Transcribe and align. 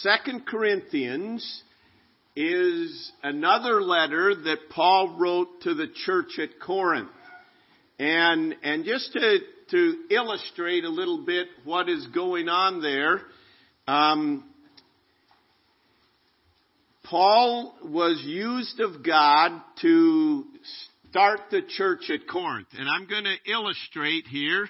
Second 0.00 0.46
Corinthians 0.46 1.62
is 2.34 3.12
another 3.22 3.80
letter 3.80 4.34
that 4.34 4.58
Paul 4.70 5.16
wrote 5.18 5.62
to 5.62 5.74
the 5.74 5.86
church 6.04 6.38
at 6.38 6.60
Corinth. 6.60 7.08
And, 7.98 8.54
and 8.62 8.84
just 8.84 9.12
to, 9.12 9.38
to 9.70 9.94
illustrate 10.10 10.84
a 10.84 10.90
little 10.90 11.24
bit 11.24 11.48
what 11.64 11.88
is 11.88 12.06
going 12.08 12.48
on 12.48 12.82
there, 12.82 13.22
um, 13.88 14.44
Paul 17.04 17.74
was 17.82 18.20
used 18.24 18.80
of 18.80 19.02
God 19.04 19.52
to 19.82 20.44
start 21.10 21.40
the 21.50 21.62
church 21.62 22.10
at 22.10 22.28
Corinth. 22.28 22.68
And 22.76 22.88
I'm 22.88 23.06
going 23.06 23.24
to 23.24 23.50
illustrate 23.50 24.26
here. 24.26 24.68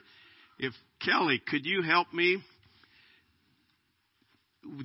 If 0.58 0.74
Kelly, 1.04 1.42
could 1.44 1.66
you 1.66 1.82
help 1.82 2.12
me? 2.12 2.42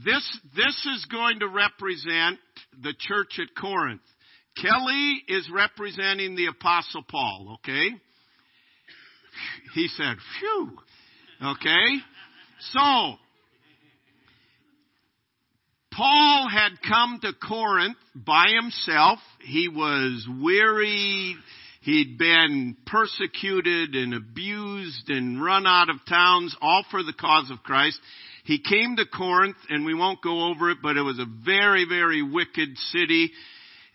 This, 0.05 0.39
this 0.55 0.87
is 0.95 1.05
going 1.11 1.39
to 1.39 1.47
represent 1.47 2.39
the 2.81 2.93
church 2.97 3.39
at 3.39 3.55
Corinth. 3.59 4.01
Kelly 4.61 5.23
is 5.27 5.49
representing 5.53 6.35
the 6.35 6.47
apostle 6.47 7.03
Paul, 7.07 7.59
okay? 7.59 7.89
He 9.73 9.87
said, 9.87 10.17
phew. 10.39 10.77
Okay? 11.41 11.97
So, 12.59 13.15
Paul 15.91 16.49
had 16.49 16.71
come 16.87 17.19
to 17.21 17.33
Corinth 17.33 17.97
by 18.15 18.45
himself. 18.61 19.19
He 19.41 19.67
was 19.67 20.27
weary. 20.41 21.35
He'd 21.81 22.17
been 22.17 22.77
persecuted 22.85 23.95
and 23.95 24.13
abused 24.13 25.09
and 25.09 25.43
run 25.43 25.65
out 25.65 25.89
of 25.89 25.95
towns, 26.07 26.55
all 26.61 26.85
for 26.91 27.03
the 27.03 27.13
cause 27.13 27.49
of 27.49 27.63
Christ. 27.63 27.99
He 28.43 28.59
came 28.59 28.95
to 28.97 29.05
Corinth, 29.05 29.57
and 29.69 29.85
we 29.85 29.93
won't 29.93 30.21
go 30.21 30.49
over 30.49 30.71
it, 30.71 30.79
but 30.81 30.97
it 30.97 31.01
was 31.01 31.19
a 31.19 31.25
very, 31.45 31.85
very 31.87 32.21
wicked 32.21 32.77
city. 32.91 33.31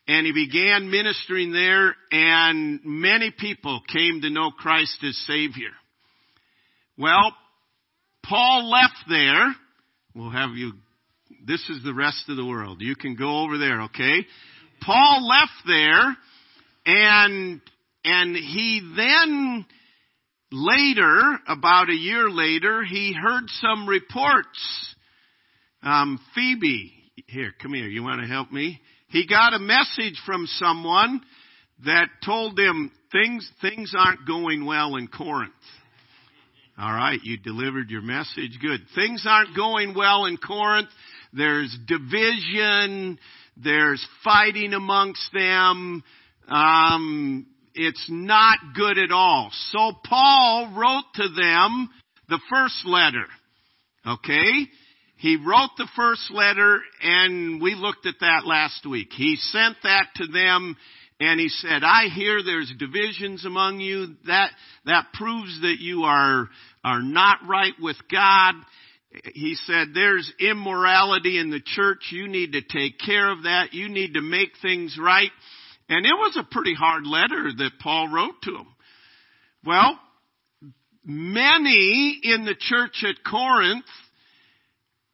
And 0.08 0.24
he 0.24 0.32
began 0.32 0.90
ministering 0.90 1.52
there, 1.52 1.96
and 2.12 2.80
many 2.84 3.32
people 3.36 3.80
came 3.92 4.20
to 4.20 4.30
know 4.30 4.52
Christ 4.52 4.98
as 5.02 5.16
Savior. 5.26 5.70
Well, 6.96 7.34
Paul 8.24 8.70
left 8.70 9.04
there. 9.08 9.54
We'll 10.14 10.30
have 10.30 10.50
you, 10.50 10.72
this 11.44 11.68
is 11.68 11.82
the 11.82 11.92
rest 11.92 12.24
of 12.28 12.36
the 12.36 12.46
world. 12.46 12.80
You 12.80 12.94
can 12.94 13.16
go 13.16 13.42
over 13.42 13.58
there, 13.58 13.82
okay? 13.82 14.24
Paul 14.80 15.26
left 15.28 15.66
there, 15.66 16.16
and, 16.86 17.60
and 18.04 18.36
he 18.36 18.92
then 18.96 19.66
Later, 20.52 21.38
about 21.48 21.90
a 21.90 21.94
year 21.94 22.30
later, 22.30 22.84
he 22.84 23.12
heard 23.12 23.44
some 23.60 23.88
reports. 23.88 24.94
Um, 25.82 26.20
Phoebe, 26.34 26.92
here, 27.26 27.52
come 27.60 27.74
here. 27.74 27.88
You 27.88 28.02
want 28.02 28.20
to 28.20 28.28
help 28.28 28.52
me? 28.52 28.80
He 29.08 29.26
got 29.26 29.54
a 29.54 29.58
message 29.58 30.20
from 30.24 30.46
someone 30.46 31.20
that 31.84 32.08
told 32.24 32.58
him 32.58 32.90
things 33.12 33.48
things 33.60 33.92
aren't 33.96 34.26
going 34.26 34.64
well 34.64 34.96
in 34.96 35.08
Corinth. 35.08 35.52
All 36.78 36.92
right, 36.92 37.18
you 37.22 37.38
delivered 37.38 37.90
your 37.90 38.02
message. 38.02 38.58
Good. 38.60 38.80
Things 38.94 39.24
aren't 39.26 39.56
going 39.56 39.94
well 39.94 40.26
in 40.26 40.36
Corinth. 40.36 40.90
There's 41.32 41.76
division. 41.86 43.18
There's 43.56 44.06
fighting 44.22 44.74
amongst 44.74 45.28
them. 45.32 46.04
Um, 46.48 47.46
it's 47.76 48.06
not 48.08 48.58
good 48.74 48.98
at 48.98 49.12
all. 49.12 49.50
So 49.70 49.92
Paul 50.04 50.72
wrote 50.76 51.04
to 51.14 51.28
them 51.28 51.90
the 52.28 52.40
first 52.50 52.86
letter. 52.86 53.26
Okay? 54.06 54.66
He 55.18 55.36
wrote 55.36 55.70
the 55.78 55.88
first 55.96 56.30
letter 56.30 56.80
and 57.02 57.60
we 57.60 57.74
looked 57.74 58.06
at 58.06 58.20
that 58.20 58.46
last 58.46 58.86
week. 58.86 59.08
He 59.12 59.36
sent 59.36 59.76
that 59.82 60.08
to 60.16 60.26
them 60.26 60.76
and 61.18 61.40
he 61.40 61.48
said, 61.48 61.82
I 61.82 62.08
hear 62.14 62.42
there's 62.42 62.72
divisions 62.78 63.46
among 63.46 63.80
you. 63.80 64.16
That, 64.26 64.50
that 64.84 65.06
proves 65.14 65.60
that 65.62 65.76
you 65.78 66.02
are, 66.02 66.48
are 66.84 67.02
not 67.02 67.38
right 67.48 67.72
with 67.80 67.96
God. 68.10 68.54
He 69.34 69.54
said, 69.64 69.88
there's 69.94 70.30
immorality 70.38 71.38
in 71.38 71.50
the 71.50 71.62
church. 71.64 72.08
You 72.10 72.28
need 72.28 72.52
to 72.52 72.60
take 72.60 72.98
care 72.98 73.30
of 73.30 73.44
that. 73.44 73.72
You 73.72 73.88
need 73.88 74.14
to 74.14 74.20
make 74.20 74.50
things 74.60 74.98
right. 75.00 75.30
And 75.88 76.04
it 76.04 76.14
was 76.14 76.36
a 76.36 76.52
pretty 76.52 76.74
hard 76.74 77.06
letter 77.06 77.50
that 77.58 77.78
Paul 77.80 78.08
wrote 78.08 78.42
to 78.42 78.52
them. 78.52 78.66
Well, 79.64 79.98
many 81.04 82.18
in 82.22 82.44
the 82.44 82.56
church 82.58 83.04
at 83.04 83.24
Corinth 83.24 83.84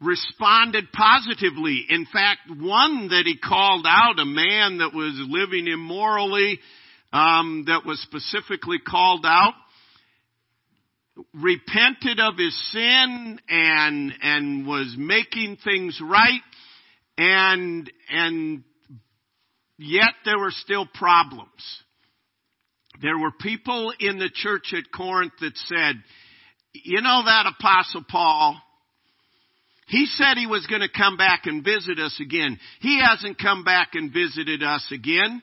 responded 0.01 0.91
positively. 0.93 1.87
In 1.89 2.07
fact, 2.07 2.41
one 2.49 3.09
that 3.09 3.23
he 3.25 3.37
called 3.39 3.87
out, 3.87 4.19
a 4.19 4.25
man 4.25 4.79
that 4.79 4.95
was 4.95 5.15
living 5.29 5.69
immorally, 5.69 6.59
um, 7.13 7.65
that 7.67 7.85
was 7.85 8.01
specifically 8.01 8.79
called 8.79 9.25
out, 9.27 9.55
repented 11.35 12.19
of 12.19 12.39
his 12.39 12.73
sin 12.73 13.39
and 13.49 14.13
and 14.23 14.67
was 14.67 14.95
making 14.99 15.59
things 15.63 16.01
right 16.03 16.41
and 17.19 17.91
and 18.11 18.65
Yet 19.79 20.13
there 20.25 20.39
were 20.39 20.51
still 20.51 20.87
problems. 20.87 21.83
There 23.01 23.19
were 23.19 23.33
people 23.33 23.93
in 23.99 24.19
the 24.19 24.31
church 24.33 24.75
at 24.77 24.93
Corinth 24.95 25.33
that 25.41 25.57
said, 25.57 25.97
you 26.73 27.01
know 27.01 27.23
that 27.25 27.53
apostle 27.59 28.05
Paul, 28.09 28.61
he 29.89 30.07
said 30.07 30.37
he 30.37 30.47
was 30.47 30.67
going 30.67 30.81
to 30.81 30.89
come 30.89 31.17
back 31.17 31.43
and 31.45 31.65
visit 31.65 31.99
us 31.99 32.19
again. 32.21 32.59
He 32.81 33.01
hasn't 33.03 33.39
come 33.39 33.65
back 33.65 33.91
and 33.95 34.13
visited 34.13 34.63
us 34.63 34.87
again. 34.91 35.43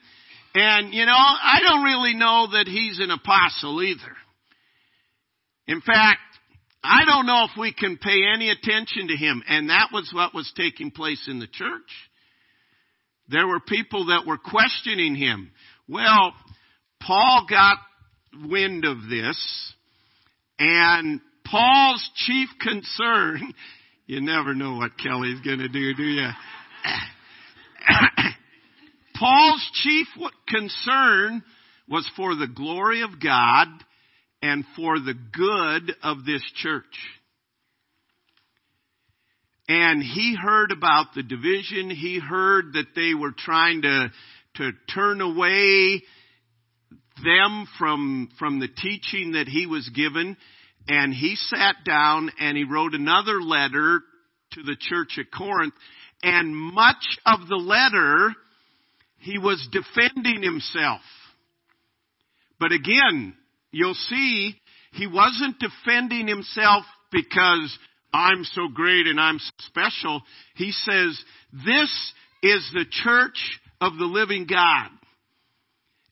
And, 0.54 0.92
you 0.92 1.06
know, 1.06 1.12
I 1.12 1.60
don't 1.62 1.84
really 1.84 2.14
know 2.14 2.48
that 2.52 2.66
he's 2.66 2.98
an 2.98 3.10
apostle 3.10 3.82
either. 3.82 4.16
In 5.68 5.80
fact, 5.80 6.18
I 6.82 7.04
don't 7.04 7.26
know 7.26 7.44
if 7.44 7.56
we 7.58 7.72
can 7.72 7.96
pay 7.98 8.22
any 8.34 8.50
attention 8.50 9.08
to 9.08 9.16
him. 9.16 9.42
And 9.46 9.70
that 9.70 9.90
was 9.92 10.10
what 10.12 10.34
was 10.34 10.52
taking 10.56 10.90
place 10.90 11.28
in 11.28 11.38
the 11.38 11.46
church. 11.46 12.09
There 13.30 13.46
were 13.46 13.60
people 13.60 14.06
that 14.06 14.26
were 14.26 14.38
questioning 14.38 15.14
him. 15.14 15.52
Well, 15.88 16.34
Paul 17.00 17.46
got 17.48 17.76
wind 18.48 18.84
of 18.84 19.08
this, 19.08 19.74
and 20.58 21.20
Paul's 21.46 22.08
chief 22.16 22.48
concern, 22.60 23.52
you 24.06 24.20
never 24.20 24.54
know 24.54 24.76
what 24.76 24.98
Kelly's 24.98 25.40
gonna 25.40 25.68
do, 25.68 25.94
do 25.94 26.02
you? 26.02 26.28
Paul's 29.18 29.70
chief 29.82 30.06
concern 30.48 31.42
was 31.88 32.10
for 32.16 32.34
the 32.34 32.48
glory 32.48 33.02
of 33.02 33.20
God 33.22 33.68
and 34.42 34.64
for 34.76 34.98
the 34.98 35.14
good 35.14 35.94
of 36.02 36.24
this 36.24 36.42
church. 36.56 36.84
And 39.70 40.02
he 40.02 40.34
heard 40.34 40.72
about 40.72 41.14
the 41.14 41.22
division. 41.22 41.90
He 41.90 42.18
heard 42.18 42.72
that 42.72 42.88
they 42.96 43.14
were 43.14 43.30
trying 43.30 43.82
to, 43.82 44.10
to 44.56 44.72
turn 44.92 45.20
away 45.20 46.02
them 47.22 47.68
from, 47.78 48.30
from 48.36 48.58
the 48.58 48.66
teaching 48.66 49.34
that 49.34 49.46
he 49.46 49.68
was 49.68 49.88
given. 49.90 50.36
And 50.88 51.14
he 51.14 51.36
sat 51.36 51.76
down 51.86 52.32
and 52.40 52.56
he 52.56 52.64
wrote 52.64 52.94
another 52.94 53.40
letter 53.40 54.00
to 54.54 54.62
the 54.64 54.74
church 54.76 55.20
at 55.20 55.30
Corinth. 55.30 55.74
And 56.20 56.52
much 56.52 57.20
of 57.24 57.46
the 57.46 57.54
letter, 57.54 58.34
he 59.18 59.38
was 59.38 59.68
defending 59.70 60.42
himself. 60.42 61.02
But 62.58 62.72
again, 62.72 63.34
you'll 63.70 63.94
see, 63.94 64.56
he 64.94 65.06
wasn't 65.06 65.60
defending 65.60 66.26
himself 66.26 66.84
because 67.12 67.78
I'm 68.12 68.44
so 68.44 68.68
great 68.68 69.06
and 69.06 69.20
I'm 69.20 69.38
special. 69.58 70.22
He 70.56 70.72
says, 70.72 71.22
this 71.52 72.12
is 72.42 72.70
the 72.72 72.86
church 72.90 73.60
of 73.80 73.96
the 73.98 74.04
living 74.04 74.46
God. 74.48 74.88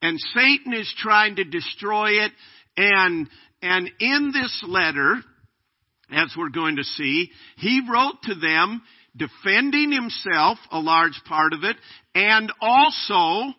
And 0.00 0.18
Satan 0.34 0.72
is 0.72 0.92
trying 0.98 1.36
to 1.36 1.44
destroy 1.44 2.10
it. 2.24 2.32
And, 2.76 3.28
and 3.62 3.90
in 3.98 4.30
this 4.32 4.64
letter, 4.66 5.16
as 6.10 6.32
we're 6.36 6.50
going 6.50 6.76
to 6.76 6.84
see, 6.84 7.30
he 7.56 7.82
wrote 7.90 8.22
to 8.24 8.34
them 8.34 8.82
defending 9.16 9.90
himself, 9.90 10.58
a 10.70 10.78
large 10.78 11.20
part 11.26 11.52
of 11.52 11.64
it, 11.64 11.76
and 12.14 12.52
also 12.60 13.52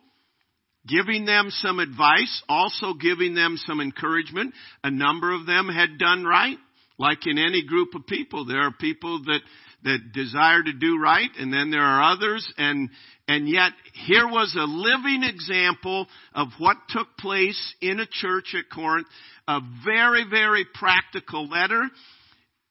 giving 0.88 1.26
them 1.26 1.50
some 1.50 1.80
advice, 1.80 2.42
also 2.48 2.94
giving 2.94 3.36
them 3.36 3.58
some 3.58 3.82
encouragement. 3.82 4.54
A 4.84 4.90
number 4.90 5.34
of 5.34 5.46
them 5.46 5.68
had 5.68 6.00
done 6.00 6.24
right. 6.24 6.58
Like 7.00 7.26
in 7.26 7.38
any 7.38 7.66
group 7.66 7.96
of 7.96 8.06
people, 8.06 8.46
there 8.46 8.60
are 8.68 8.74
people 8.78 9.24
that, 9.24 9.40
that 9.86 10.12
desire 10.14 10.62
to 10.62 10.74
do 10.74 11.00
right, 11.00 11.30
and 11.40 11.52
then 11.52 11.72
there 11.72 11.82
are 11.82 12.12
others, 12.12 12.46
and, 12.58 12.90
and 13.26 13.48
yet 13.48 13.72
here 13.94 14.28
was 14.28 14.54
a 14.60 14.66
living 14.66 15.24
example 15.24 16.08
of 16.36 16.50
what 16.58 16.76
took 16.90 17.08
place 17.18 17.74
in 17.82 18.02
a 18.02 18.06
church 18.06 18.54
at 18.54 18.70
Corinth, 18.70 19.08
a 19.48 19.62
very, 19.86 20.26
very 20.30 20.66
practical 20.74 21.48
letter, 21.48 21.84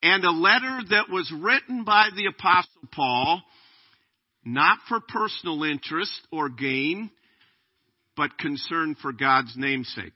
and 0.03 0.23
a 0.23 0.31
letter 0.31 0.79
that 0.91 1.09
was 1.11 1.33
written 1.35 1.85
by 1.85 2.11
the 2.15 2.27
apostle 2.27 2.71
Paul, 2.93 3.43
not 4.45 4.77
for 4.91 5.01
personal 5.01 5.65
interest 5.65 6.21
or 6.31 6.51
gain, 6.51 7.11
but 8.15 8.37
concern 8.37 8.95
for 9.01 9.13
God's 9.13 9.55
namesake. 9.57 10.13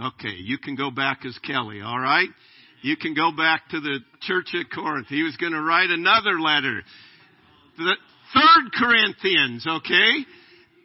Okay, 0.00 0.34
you 0.38 0.56
can 0.56 0.76
go 0.76 0.90
back 0.90 1.26
as 1.26 1.38
Kelly, 1.40 1.82
all 1.82 2.00
right? 2.00 2.28
You 2.84 2.98
can 2.98 3.14
go 3.14 3.32
back 3.34 3.70
to 3.70 3.80
the 3.80 4.00
church 4.20 4.50
at 4.52 4.70
Corinth. 4.70 5.06
He 5.08 5.22
was 5.22 5.34
going 5.38 5.54
to 5.54 5.62
write 5.62 5.88
another 5.88 6.38
letter. 6.38 6.82
The 7.78 7.94
third 8.34 8.72
Corinthians, 8.78 9.66
okay? 9.66 10.26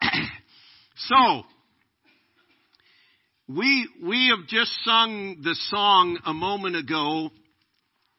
so, 0.96 1.42
we, 3.50 3.90
we 4.02 4.34
have 4.34 4.48
just 4.48 4.72
sung 4.86 5.42
the 5.44 5.56
song 5.72 6.18
a 6.26 6.34
moment 6.34 6.78
ago. 6.78 7.32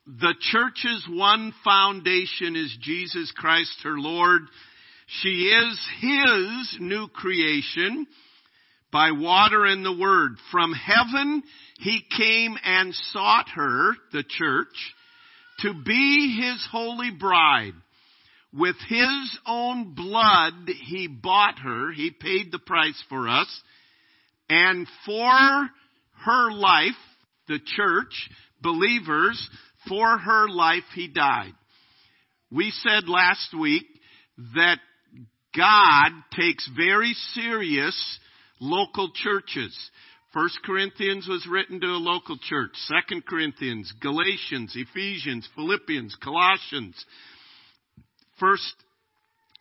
The 0.07 0.35
church's 0.53 1.09
one 1.09 1.55
foundation 1.65 2.57
is 2.57 2.77
Jesus 2.83 3.33
Christ, 3.35 3.79
her 3.83 3.97
Lord. 3.99 4.43
She 5.23 5.29
is 5.29 5.89
His 6.03 6.77
new 6.81 7.09
creation 7.09 8.07
by 8.93 9.13
water 9.13 9.65
and 9.65 9.85
the 9.85 9.97
word. 9.97 10.33
From 10.51 10.73
heaven, 10.73 11.43
He 11.79 12.03
came 12.17 12.57
and 12.65 12.95
sought 13.13 13.49
her, 13.55 13.93
the 14.13 14.25
church, 14.27 14.95
to 15.61 15.75
be 15.75 16.41
His 16.41 16.67
holy 16.71 17.11
bride. 17.11 17.75
With 18.53 18.77
His 18.89 19.39
own 19.47 19.95
blood, 19.95 20.69
He 20.87 21.07
bought 21.07 21.59
her. 21.61 21.93
He 21.93 22.11
paid 22.11 22.51
the 22.51 22.59
price 22.59 23.01
for 23.09 23.29
us. 23.29 23.49
And 24.49 24.87
for 25.07 25.71
her 26.25 26.53
life, 26.53 26.93
the 27.47 27.61
church, 27.65 28.31
believers, 28.61 29.49
for 29.89 30.19
her 30.19 30.49
life 30.49 30.85
he 30.95 31.09
died. 31.09 31.53
We 32.51 32.71
said 32.71 33.09
last 33.09 33.55
week 33.59 33.87
that 34.55 34.79
God 35.57 36.13
takes 36.33 36.69
very 36.77 37.15
serious 37.35 38.19
local 38.61 39.11
churches. 39.15 39.77
First 40.33 40.61
Corinthians 40.65 41.27
was 41.27 41.47
written 41.51 41.81
to 41.81 41.87
a 41.89 41.99
local 41.99 42.39
church. 42.39 42.71
Second 42.87 43.27
Corinthians, 43.27 43.93
Galatians, 44.01 44.77
Ephesians, 44.77 45.49
Philippians, 45.57 46.17
Colossians. 46.23 47.05
First 48.39 48.75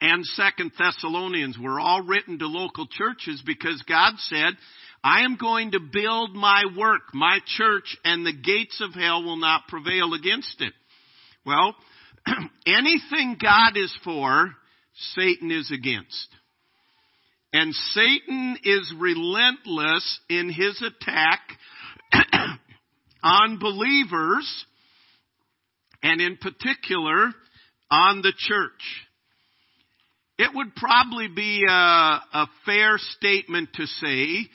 and 0.02 0.26
Second 0.26 0.72
Thessalonians 0.78 1.58
were 1.58 1.80
all 1.80 2.04
written 2.04 2.40
to 2.40 2.48
local 2.48 2.88
churches 2.88 3.42
because 3.46 3.84
God 3.88 4.14
said, 4.18 4.54
I 5.04 5.24
am 5.24 5.38
going 5.38 5.72
to 5.72 5.80
build 5.80 6.36
my 6.36 6.64
work, 6.78 7.14
my 7.14 7.40
church, 7.58 7.98
and 8.04 8.26
the 8.26 8.34
gates 8.34 8.82
of 8.82 8.94
hell 8.94 9.24
will 9.24 9.38
not 9.38 9.68
prevail 9.68 10.14
against 10.14 10.62
it. 10.62 10.74
Well, 11.46 11.76
anything 12.68 13.38
God 13.42 13.76
is 13.76 13.96
for, 14.04 14.52
Satan 15.16 15.52
is 15.52 15.72
against. 15.72 16.28
And 17.52 17.74
Satan 17.74 18.58
is 18.64 18.94
relentless 18.98 20.20
in 20.30 20.52
his 20.52 20.82
attack 20.84 21.40
on 23.24 23.58
believers, 23.60 24.66
and 26.04 26.22
in 26.22 26.38
particular, 26.38 27.32
on 27.90 28.22
the 28.22 28.34
church. 28.38 29.08
It 30.38 30.52
would 30.54 30.76
probably 30.76 31.28
be 31.28 31.66
a, 31.68 31.74
a 31.74 32.48
fair 32.66 32.98
statement 32.98 33.70
to 33.74 33.86
say 33.88 34.48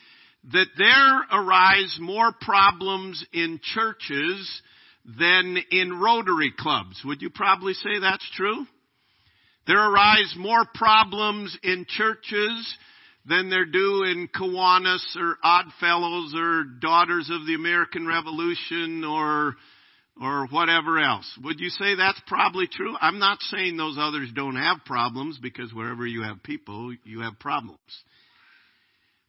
that 0.53 0.67
there 0.79 1.41
arise 1.41 1.99
more 2.01 2.33
problems 2.41 3.25
in 3.33 3.61
churches 3.63 4.63
than 5.19 5.59
in 5.71 6.01
Rotary 6.01 6.53
clubs. 6.57 7.03
Would 7.05 7.23
you 7.23 7.31
probably 7.31 7.75
say 7.75 7.99
that's 8.01 8.29
true? 8.35 8.67
There 9.67 9.91
arise 9.91 10.35
more 10.37 10.65
problems 10.75 11.57
in 11.63 11.87
churches 11.89 12.77
than 13.27 13.49
there 13.49 13.65
do 13.65 14.05
in 14.05 14.29
Kiwanis 14.29 15.17
or 15.17 15.39
Oddfellows 15.43 16.35
or 16.37 16.65
Daughters 16.81 17.31
of 17.33 17.47
the 17.47 17.55
American 17.55 18.07
Revolution 18.07 19.05
or 19.05 19.55
or 20.21 20.47
whatever 20.47 20.99
else. 21.01 21.27
Would 21.43 21.59
you 21.59 21.71
say 21.71 21.97
that's 21.97 22.21
probably 22.27 22.69
true? 22.69 22.95
I'm 23.01 23.19
not 23.19 23.41
saying 23.41 23.77
those 23.77 23.97
others 23.99 24.31
don't 24.35 24.57
have 24.57 24.79
problems 24.87 25.39
because 25.43 25.73
wherever 25.73 26.07
you 26.07 26.23
have 26.23 26.43
people, 26.43 26.95
you 27.05 27.21
have 27.21 27.39
problems. 27.41 27.81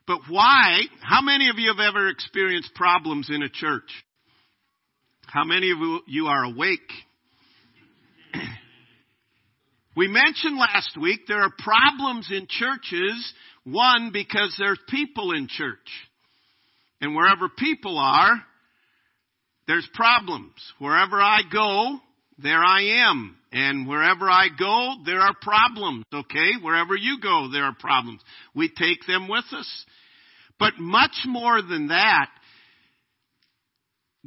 But 0.05 0.19
why? 0.29 0.81
How 1.01 1.21
many 1.21 1.49
of 1.49 1.57
you 1.57 1.73
have 1.75 1.79
ever 1.79 2.07
experienced 2.07 2.75
problems 2.75 3.29
in 3.31 3.41
a 3.41 3.49
church? 3.49 3.89
How 5.25 5.43
many 5.43 5.71
of 5.71 5.77
you 6.05 6.27
are 6.27 6.43
awake? 6.43 6.91
We 9.95 10.07
mentioned 10.07 10.57
last 10.57 10.97
week 10.99 11.21
there 11.27 11.41
are 11.41 11.51
problems 11.57 12.29
in 12.31 12.47
churches. 12.49 13.33
One, 13.63 14.11
because 14.13 14.55
there's 14.59 14.79
people 14.89 15.31
in 15.31 15.47
church. 15.49 15.77
And 17.01 17.15
wherever 17.15 17.49
people 17.49 17.97
are, 17.97 18.41
there's 19.67 19.87
problems. 19.93 20.53
Wherever 20.79 21.19
I 21.19 21.41
go, 21.51 21.97
there 22.37 22.63
I 22.63 23.07
am. 23.09 23.37
And 23.51 23.87
wherever 23.87 24.29
I 24.29 24.47
go, 24.57 24.95
there 25.05 25.19
are 25.19 25.33
problems, 25.41 26.03
okay? 26.13 26.51
Wherever 26.61 26.95
you 26.95 27.19
go, 27.21 27.49
there 27.51 27.63
are 27.63 27.75
problems. 27.79 28.21
We 28.53 28.69
take 28.69 29.05
them 29.07 29.27
with 29.27 29.45
us. 29.53 29.85
But 30.59 30.73
much 30.77 31.15
more 31.25 31.61
than 31.61 31.87
that, 31.87 32.29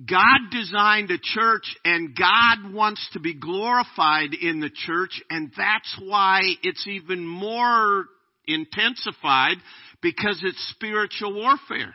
God 0.07 0.51
designed 0.53 1.11
a 1.11 1.19
church 1.21 1.77
and 1.85 2.17
God 2.17 2.73
wants 2.73 3.09
to 3.15 3.21
be 3.21 3.35
glorified 3.35 4.35
in 4.35 4.61
the 4.61 4.71
church 4.71 5.21
and 5.31 5.51
that's 5.57 5.99
why 6.01 6.41
it's 6.63 6.87
even 6.87 7.27
more 7.27 8.05
intensified 8.47 9.57
because 10.01 10.41
it's 10.45 10.73
spiritual 10.77 11.35
warfare. 11.35 11.95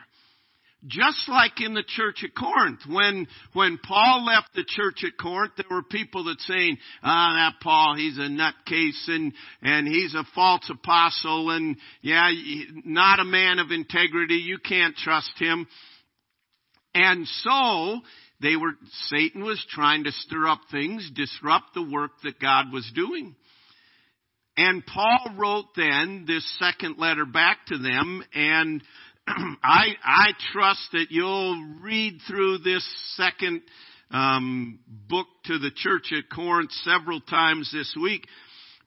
Just 0.86 1.30
like 1.30 1.62
in 1.62 1.72
the 1.72 1.84
church 1.96 2.22
at 2.24 2.34
Corinth, 2.34 2.80
when, 2.86 3.26
when 3.54 3.78
Paul 3.78 4.26
left 4.26 4.48
the 4.54 4.66
church 4.66 5.02
at 5.02 5.18
Corinth, 5.18 5.52
there 5.56 5.64
were 5.70 5.82
people 5.82 6.24
that 6.24 6.38
saying, 6.40 6.76
ah, 7.02 7.32
that 7.50 7.62
Paul, 7.62 7.94
he's 7.96 8.18
a 8.18 8.28
nutcase 8.28 9.08
and, 9.08 9.32
and 9.62 9.88
he's 9.88 10.14
a 10.14 10.24
false 10.34 10.70
apostle 10.70 11.50
and 11.50 11.78
yeah, 12.02 12.30
not 12.84 13.18
a 13.18 13.24
man 13.24 13.60
of 13.60 13.70
integrity. 13.70 14.34
You 14.34 14.58
can't 14.58 14.94
trust 14.94 15.32
him. 15.38 15.66
And 16.94 17.26
so, 17.26 18.00
they 18.40 18.56
were, 18.56 18.72
Satan 19.08 19.42
was 19.44 19.64
trying 19.70 20.04
to 20.04 20.12
stir 20.12 20.46
up 20.46 20.60
things, 20.70 21.10
disrupt 21.14 21.74
the 21.74 21.82
work 21.82 22.12
that 22.22 22.40
God 22.40 22.66
was 22.72 22.90
doing. 22.94 23.34
And 24.56 24.84
Paul 24.86 25.34
wrote 25.36 25.74
then 25.76 26.24
this 26.26 26.44
second 26.58 26.98
letter 26.98 27.24
back 27.24 27.66
to 27.68 27.78
them 27.78 28.22
and 28.34 28.82
I, 29.26 29.94
I 30.04 30.32
trust 30.52 30.88
that 30.92 31.06
you'll 31.10 31.78
read 31.80 32.18
through 32.28 32.58
this 32.58 32.86
second 33.16 33.62
um, 34.10 34.78
book 34.86 35.26
to 35.46 35.58
the 35.58 35.70
church 35.74 36.12
at 36.12 36.30
Corinth 36.34 36.70
several 36.82 37.20
times 37.20 37.70
this 37.72 37.96
week. 38.00 38.26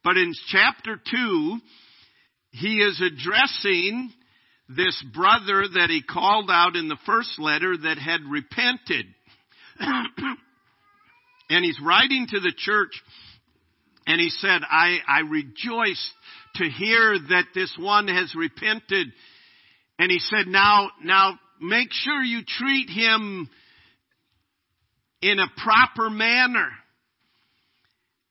But 0.04 0.16
in 0.16 0.34
chapter 0.50 1.02
2, 1.12 1.58
he 2.52 2.78
is 2.78 3.02
addressing 3.02 4.14
this 4.70 5.02
brother 5.14 5.64
that 5.74 5.90
he 5.90 6.02
called 6.02 6.50
out 6.52 6.76
in 6.76 6.88
the 6.88 6.98
first 7.06 7.40
letter 7.40 7.76
that 7.78 7.98
had 7.98 8.22
repented. 8.30 9.06
and 11.50 11.64
he's 11.64 11.80
writing 11.84 12.28
to 12.30 12.40
the 12.40 12.54
church 12.56 13.02
and 14.06 14.20
he 14.20 14.30
said, 14.30 14.62
I, 14.70 14.98
I 15.08 15.20
rejoice 15.22 16.12
to 16.56 16.66
hear 16.66 17.18
that 17.30 17.46
this 17.54 17.76
one 17.80 18.08
has 18.08 18.34
repented 18.36 19.08
and 20.00 20.12
he 20.12 20.20
said, 20.20 20.48
now, 20.48 20.92
now 21.04 21.40
make 21.62 21.90
sure 21.92 22.22
you 22.22 22.42
treat 22.46 22.90
him 22.90 23.50
in 25.22 25.40
a 25.40 25.48
proper 25.64 26.10
manner. 26.10 26.70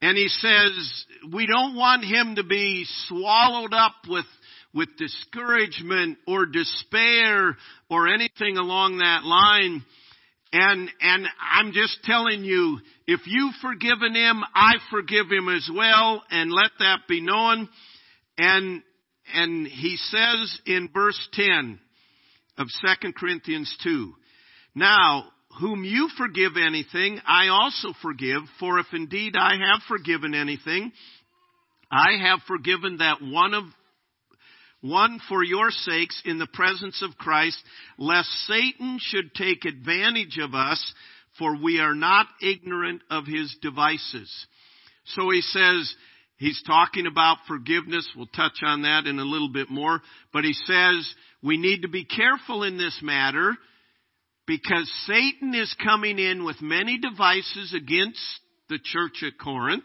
And 0.00 0.16
he 0.16 0.28
says, 0.28 1.05
we 1.33 1.47
don't 1.47 1.75
want 1.75 2.05
him 2.05 2.37
to 2.37 2.45
be 2.45 2.85
swallowed 3.09 3.73
up 3.73 3.95
with, 4.09 4.26
with 4.75 4.88
discouragement 4.99 6.18
or 6.26 6.46
despair 6.46 7.56
or 7.88 8.08
anything 8.08 8.56
along 8.56 8.99
that 8.99 9.25
line. 9.25 9.85
And, 10.52 10.90
and 11.00 11.26
I'm 11.40 11.73
just 11.73 11.99
telling 12.04 12.44
you, 12.44 12.78
if 13.06 13.20
you've 13.26 13.54
forgiven 13.61 14.14
him, 14.14 14.42
I 14.54 14.75
forgive 14.90 15.26
him 15.30 15.49
as 15.49 15.68
well, 15.75 16.23
and 16.30 16.52
let 16.52 16.70
that 16.78 17.00
be 17.08 17.20
known. 17.20 17.68
And, 18.38 18.82
and 19.35 19.66
he 19.66 19.96
says 19.96 20.61
in 20.66 20.88
verse 20.94 21.28
10 21.32 21.78
of 22.58 22.68
2 23.02 23.12
Corinthians 23.12 23.75
2, 23.82 24.12
Now, 24.75 25.25
whom 25.61 25.85
you 25.85 26.08
forgive 26.16 26.52
anything, 26.56 27.20
I 27.26 27.49
also 27.49 27.88
forgive, 28.02 28.42
for 28.61 28.78
if 28.78 28.87
indeed 28.92 29.35
I 29.38 29.52
have 29.54 29.80
forgiven 29.88 30.35
anything, 30.35 30.92
I 31.90 32.18
have 32.23 32.40
forgiven 32.46 32.99
that 32.99 33.23
one 33.23 33.54
of 33.54 33.64
one 34.88 35.21
for 35.28 35.43
your 35.43 35.71
sakes 35.71 36.21
in 36.25 36.38
the 36.38 36.47
presence 36.47 37.02
of 37.02 37.19
Christ, 37.19 37.59
lest 37.99 38.28
Satan 38.47 38.99
should 39.00 39.35
take 39.35 39.64
advantage 39.64 40.38
of 40.40 40.55
us, 40.55 40.95
for 41.38 41.57
we 41.57 41.78
are 41.78 41.95
not 41.95 42.26
ignorant 42.43 43.02
of 43.11 43.26
his 43.26 43.55
devices. 43.61 44.47
So 45.07 45.31
he 45.31 45.40
says, 45.40 45.95
he's 46.38 46.62
talking 46.66 47.07
about 47.07 47.38
forgiveness. 47.47 48.09
We'll 48.16 48.26
touch 48.26 48.61
on 48.62 48.83
that 48.83 49.07
in 49.07 49.19
a 49.19 49.25
little 49.25 49.52
bit 49.52 49.71
more. 49.71 50.00
But 50.33 50.45
he 50.45 50.52
says, 50.52 51.14
we 51.43 51.59
need 51.59 51.83
to 51.83 51.88
be 51.88 52.05
careful 52.05 52.62
in 52.62 52.78
this 52.78 52.99
matter 53.02 53.57
because 54.47 54.90
Satan 55.07 55.55
is 55.55 55.75
coming 55.85 56.19
in 56.19 56.45
with 56.45 56.61
many 56.61 56.99
devices 56.99 57.75
against 57.75 58.21
the 58.69 58.78
church 58.83 59.23
at 59.23 59.38
Corinth, 59.38 59.85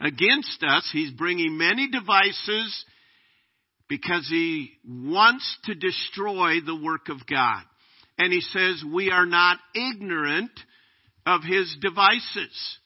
against 0.00 0.62
us. 0.62 0.88
He's 0.92 1.12
bringing 1.12 1.56
many 1.56 1.88
devices 1.88 2.84
because 3.88 4.26
he 4.28 4.70
wants 4.86 5.58
to 5.64 5.74
destroy 5.74 6.60
the 6.64 6.80
work 6.80 7.08
of 7.08 7.26
God. 7.26 7.62
And 8.18 8.32
he 8.32 8.40
says 8.40 8.82
we 8.84 9.10
are 9.10 9.26
not 9.26 9.58
ignorant 9.74 10.52
of 11.26 11.42
his 11.42 11.74
devices. 11.80 12.78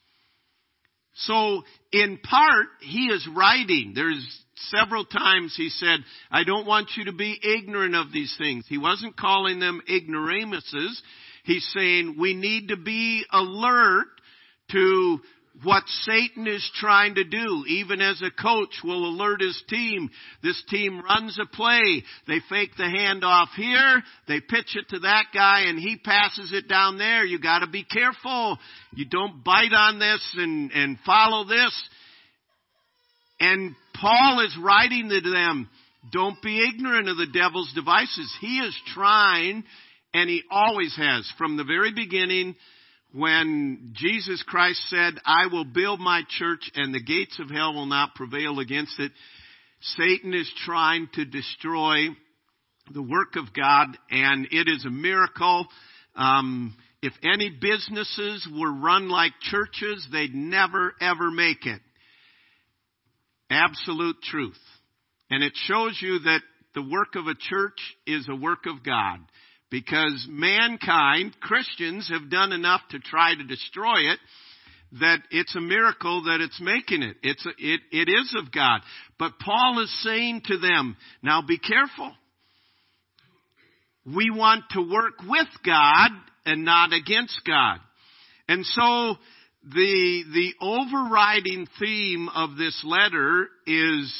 So 1.14 1.62
in 1.92 2.18
part, 2.18 2.66
he 2.80 3.06
is 3.06 3.28
writing. 3.34 3.92
There's 3.94 4.44
several 4.70 5.04
times 5.04 5.54
he 5.56 5.68
said, 5.68 6.00
I 6.30 6.44
don't 6.44 6.66
want 6.66 6.90
you 6.96 7.06
to 7.06 7.12
be 7.12 7.38
ignorant 7.42 7.94
of 7.94 8.12
these 8.12 8.34
things. 8.38 8.64
He 8.68 8.78
wasn't 8.78 9.16
calling 9.16 9.58
them 9.58 9.82
ignoramuses. 9.88 11.02
He's 11.44 11.68
saying 11.74 12.16
we 12.18 12.34
need 12.34 12.68
to 12.68 12.76
be 12.76 13.24
alert 13.32 14.06
to 14.72 15.18
what 15.62 15.82
Satan 16.02 16.46
is 16.46 16.68
trying 16.74 17.16
to 17.16 17.24
do. 17.24 17.64
Even 17.68 18.00
as 18.00 18.22
a 18.22 18.30
coach 18.30 18.80
will 18.84 19.06
alert 19.06 19.40
his 19.40 19.60
team. 19.68 20.10
This 20.42 20.62
team 20.68 21.00
runs 21.00 21.38
a 21.40 21.46
play. 21.46 22.04
They 22.26 22.40
fake 22.48 22.70
the 22.76 22.84
handoff 22.84 23.48
here. 23.56 24.02
They 24.28 24.40
pitch 24.40 24.76
it 24.76 24.88
to 24.90 25.00
that 25.00 25.26
guy 25.34 25.62
and 25.66 25.78
he 25.78 25.96
passes 25.96 26.52
it 26.52 26.68
down 26.68 26.98
there. 26.98 27.24
You 27.24 27.40
gotta 27.40 27.66
be 27.66 27.84
careful. 27.84 28.58
You 28.94 29.06
don't 29.06 29.42
bite 29.42 29.72
on 29.72 29.98
this 29.98 30.34
and, 30.36 30.70
and 30.72 30.98
follow 31.04 31.44
this. 31.44 31.88
And 33.40 33.74
Paul 33.94 34.44
is 34.44 34.56
writing 34.60 35.08
to 35.08 35.20
them, 35.20 35.68
don't 36.12 36.40
be 36.42 36.68
ignorant 36.68 37.08
of 37.08 37.16
the 37.16 37.26
devil's 37.26 37.72
devices. 37.74 38.34
He 38.40 38.58
is 38.58 38.76
trying, 38.94 39.64
and 40.14 40.28
he 40.30 40.42
always 40.50 40.96
has, 40.96 41.30
from 41.36 41.56
the 41.56 41.64
very 41.64 41.92
beginning, 41.92 42.56
when 43.18 43.94
Jesus 43.94 44.42
Christ 44.46 44.80
said, 44.88 45.14
I 45.24 45.46
will 45.50 45.64
build 45.64 45.98
my 45.98 46.22
church 46.38 46.70
and 46.74 46.94
the 46.94 47.02
gates 47.02 47.38
of 47.40 47.50
hell 47.50 47.74
will 47.74 47.86
not 47.86 48.14
prevail 48.14 48.60
against 48.60 48.98
it, 48.98 49.10
Satan 49.80 50.34
is 50.34 50.50
trying 50.64 51.08
to 51.14 51.24
destroy 51.24 52.08
the 52.92 53.02
work 53.02 53.36
of 53.36 53.52
God, 53.54 53.88
and 54.10 54.46
it 54.50 54.68
is 54.68 54.84
a 54.84 54.90
miracle. 54.90 55.66
Um, 56.16 56.76
if 57.02 57.12
any 57.22 57.50
businesses 57.50 58.48
were 58.56 58.72
run 58.72 59.08
like 59.08 59.32
churches, 59.42 60.06
they'd 60.10 60.34
never 60.34 60.94
ever 61.00 61.30
make 61.30 61.66
it. 61.66 61.80
Absolute 63.50 64.20
truth. 64.22 64.58
And 65.30 65.42
it 65.42 65.52
shows 65.66 65.98
you 66.00 66.20
that 66.20 66.40
the 66.74 66.82
work 66.82 67.14
of 67.14 67.26
a 67.26 67.34
church 67.34 67.78
is 68.06 68.28
a 68.28 68.36
work 68.36 68.66
of 68.66 68.84
God 68.84 69.18
because 69.70 70.26
mankind, 70.28 71.36
Christians, 71.40 72.08
have 72.08 72.30
done 72.30 72.52
enough 72.52 72.80
to 72.90 72.98
try 72.98 73.34
to 73.34 73.44
destroy 73.44 74.12
it 74.12 74.18
that 75.00 75.18
it's 75.30 75.54
a 75.54 75.60
miracle 75.60 76.24
that 76.24 76.40
it's 76.40 76.60
making 76.60 77.02
it. 77.02 77.16
It's 77.22 77.44
a, 77.44 77.50
it, 77.58 77.80
it 77.92 78.08
is 78.08 78.34
of 78.38 78.50
God. 78.50 78.80
But 79.18 79.38
Paul 79.38 79.82
is 79.82 80.02
saying 80.02 80.42
to 80.46 80.58
them, 80.58 80.96
now 81.22 81.42
be 81.46 81.58
careful. 81.58 82.12
We 84.06 84.30
want 84.30 84.64
to 84.70 84.80
work 84.80 85.20
with 85.28 85.48
God 85.66 86.10
and 86.46 86.64
not 86.64 86.94
against 86.94 87.42
God. 87.46 87.78
And 88.48 88.64
so 88.64 89.16
the, 89.64 90.24
the 90.32 90.54
overriding 90.62 91.66
theme 91.78 92.30
of 92.34 92.56
this 92.56 92.82
letter 92.86 93.48
is, 93.66 94.10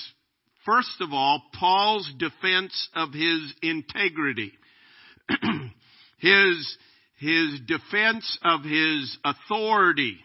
first 0.67 1.01
of 1.01 1.15
all, 1.15 1.43
Paul's 1.59 2.13
defense 2.19 2.89
of 2.95 3.15
his 3.15 3.55
integrity. 3.63 4.53
his, 6.19 6.77
his 7.19 7.61
defense 7.67 8.39
of 8.45 8.63
his 8.63 9.19
authority. 9.25 10.19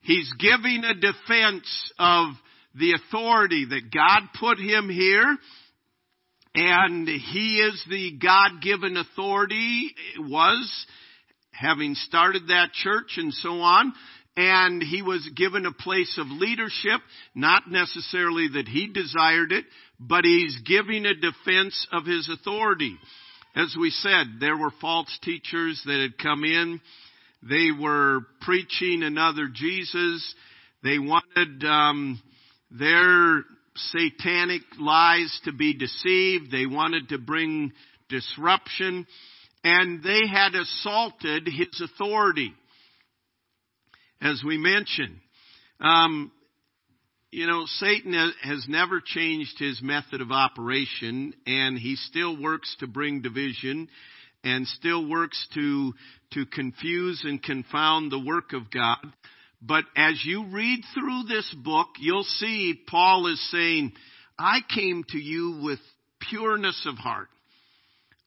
He's 0.00 0.32
giving 0.38 0.84
a 0.84 0.94
defense 0.94 1.92
of 1.98 2.28
the 2.78 2.92
authority 2.92 3.66
that 3.68 3.92
God 3.92 4.28
put 4.38 4.58
him 4.58 4.88
here. 4.88 5.36
And 6.54 7.06
he 7.06 7.58
is 7.58 7.84
the 7.90 8.12
God-given 8.12 8.96
authority, 8.96 9.94
was, 10.18 10.86
having 11.50 11.94
started 11.94 12.48
that 12.48 12.72
church 12.72 13.14
and 13.18 13.32
so 13.34 13.60
on. 13.60 13.92
And 14.38 14.82
he 14.82 15.02
was 15.02 15.28
given 15.34 15.66
a 15.66 15.72
place 15.72 16.18
of 16.18 16.28
leadership, 16.28 17.00
not 17.34 17.70
necessarily 17.70 18.48
that 18.54 18.68
he 18.68 18.86
desired 18.86 19.52
it, 19.52 19.64
but 19.98 20.24
he's 20.24 20.58
giving 20.66 21.04
a 21.04 21.14
defense 21.14 21.86
of 21.92 22.04
his 22.04 22.28
authority. 22.30 22.96
As 23.56 23.74
we 23.80 23.88
said, 23.88 24.36
there 24.38 24.56
were 24.56 24.70
false 24.82 25.18
teachers 25.22 25.80
that 25.86 25.98
had 25.98 26.22
come 26.22 26.44
in. 26.44 26.78
They 27.42 27.70
were 27.70 28.20
preaching 28.42 29.02
another 29.02 29.48
Jesus. 29.50 30.34
They 30.82 30.98
wanted 30.98 31.64
um, 31.64 32.20
their 32.70 33.44
satanic 33.76 34.60
lies 34.78 35.40
to 35.44 35.52
be 35.52 35.72
deceived. 35.72 36.50
They 36.50 36.66
wanted 36.66 37.08
to 37.08 37.18
bring 37.18 37.72
disruption. 38.10 39.06
And 39.64 40.02
they 40.02 40.26
had 40.30 40.54
assaulted 40.54 41.46
his 41.46 41.80
authority. 41.80 42.52
As 44.20 44.42
we 44.46 44.58
mentioned, 44.58 45.16
um, 45.80 46.30
you 47.36 47.46
know, 47.46 47.66
Satan 47.66 48.14
has 48.44 48.64
never 48.66 48.98
changed 49.04 49.58
his 49.58 49.82
method 49.82 50.22
of 50.22 50.32
operation 50.32 51.34
and 51.46 51.76
he 51.76 51.96
still 51.96 52.40
works 52.40 52.74
to 52.80 52.86
bring 52.86 53.20
division 53.20 53.90
and 54.42 54.66
still 54.66 55.06
works 55.06 55.46
to, 55.52 55.92
to 56.32 56.46
confuse 56.46 57.20
and 57.24 57.42
confound 57.42 58.10
the 58.10 58.18
work 58.18 58.54
of 58.54 58.70
God. 58.70 58.96
But 59.60 59.84
as 59.94 60.22
you 60.24 60.46
read 60.46 60.80
through 60.94 61.24
this 61.24 61.54
book, 61.62 61.88
you'll 61.98 62.24
see 62.24 62.72
Paul 62.88 63.26
is 63.26 63.50
saying, 63.50 63.92
I 64.38 64.60
came 64.74 65.04
to 65.10 65.18
you 65.18 65.60
with 65.62 65.78
pureness 66.30 66.86
of 66.88 66.96
heart. 66.96 67.28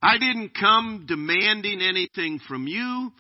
I 0.04 0.20
didn't 0.20 0.52
come 0.54 1.06
demanding 1.08 1.82
anything 1.82 2.40
from 2.48 2.68
you. 2.68 3.12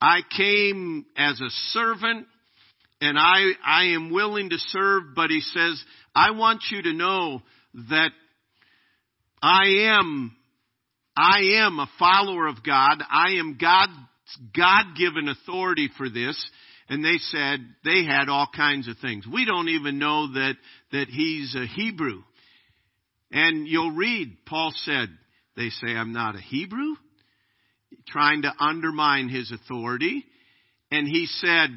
I 0.00 0.20
came 0.36 1.04
as 1.16 1.40
a 1.40 1.50
servant 1.72 2.28
and 3.00 3.18
I, 3.18 3.52
I 3.64 3.84
am 3.94 4.10
willing 4.10 4.50
to 4.50 4.58
serve, 4.58 5.14
but 5.14 5.30
he 5.30 5.40
says, 5.40 5.82
I 6.14 6.30
want 6.30 6.62
you 6.70 6.82
to 6.82 6.92
know 6.92 7.42
that 7.90 8.10
I 9.42 9.90
am, 9.90 10.34
I 11.16 11.62
am 11.62 11.78
a 11.78 11.90
follower 11.98 12.46
of 12.46 12.64
God. 12.64 13.02
I 13.10 13.32
am 13.32 13.58
God's 13.60 13.92
God-given 14.56 15.28
authority 15.28 15.90
for 15.96 16.08
this. 16.08 16.42
And 16.88 17.04
they 17.04 17.18
said 17.18 17.60
they 17.84 18.04
had 18.04 18.28
all 18.28 18.48
kinds 18.54 18.88
of 18.88 18.96
things. 18.98 19.26
We 19.26 19.44
don't 19.44 19.68
even 19.68 19.98
know 19.98 20.32
that, 20.32 20.54
that 20.92 21.08
he's 21.08 21.54
a 21.54 21.66
Hebrew. 21.66 22.22
And 23.30 23.66
you'll 23.66 23.90
read, 23.90 24.36
Paul 24.46 24.72
said, 24.84 25.08
they 25.56 25.68
say 25.68 25.88
I'm 25.88 26.12
not 26.12 26.36
a 26.36 26.40
Hebrew, 26.40 26.94
trying 28.06 28.42
to 28.42 28.52
undermine 28.58 29.28
his 29.28 29.52
authority. 29.52 30.24
And 30.90 31.08
he 31.08 31.26
said, 31.26 31.70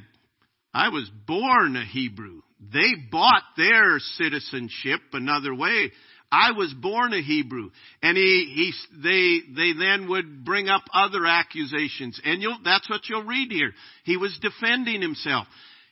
I 0.73 0.89
was 0.89 1.09
born 1.25 1.75
a 1.75 1.85
Hebrew. 1.85 2.41
They 2.71 2.93
bought 3.11 3.43
their 3.57 3.99
citizenship 3.99 4.99
another 5.13 5.55
way. 5.55 5.91
I 6.31 6.51
was 6.51 6.73
born 6.73 7.13
a 7.13 7.21
Hebrew. 7.21 7.71
And 8.03 8.15
he, 8.15 8.53
he, 8.53 8.73
they, 9.01 9.53
they 9.55 9.79
then 9.79 10.09
would 10.09 10.45
bring 10.45 10.69
up 10.69 10.83
other 10.93 11.25
accusations. 11.25 12.21
And 12.23 12.41
you'll, 12.41 12.59
that's 12.63 12.89
what 12.89 13.01
you'll 13.09 13.23
read 13.23 13.51
here. 13.51 13.71
He 14.03 14.17
was 14.17 14.37
defending 14.41 15.01
himself. 15.01 15.47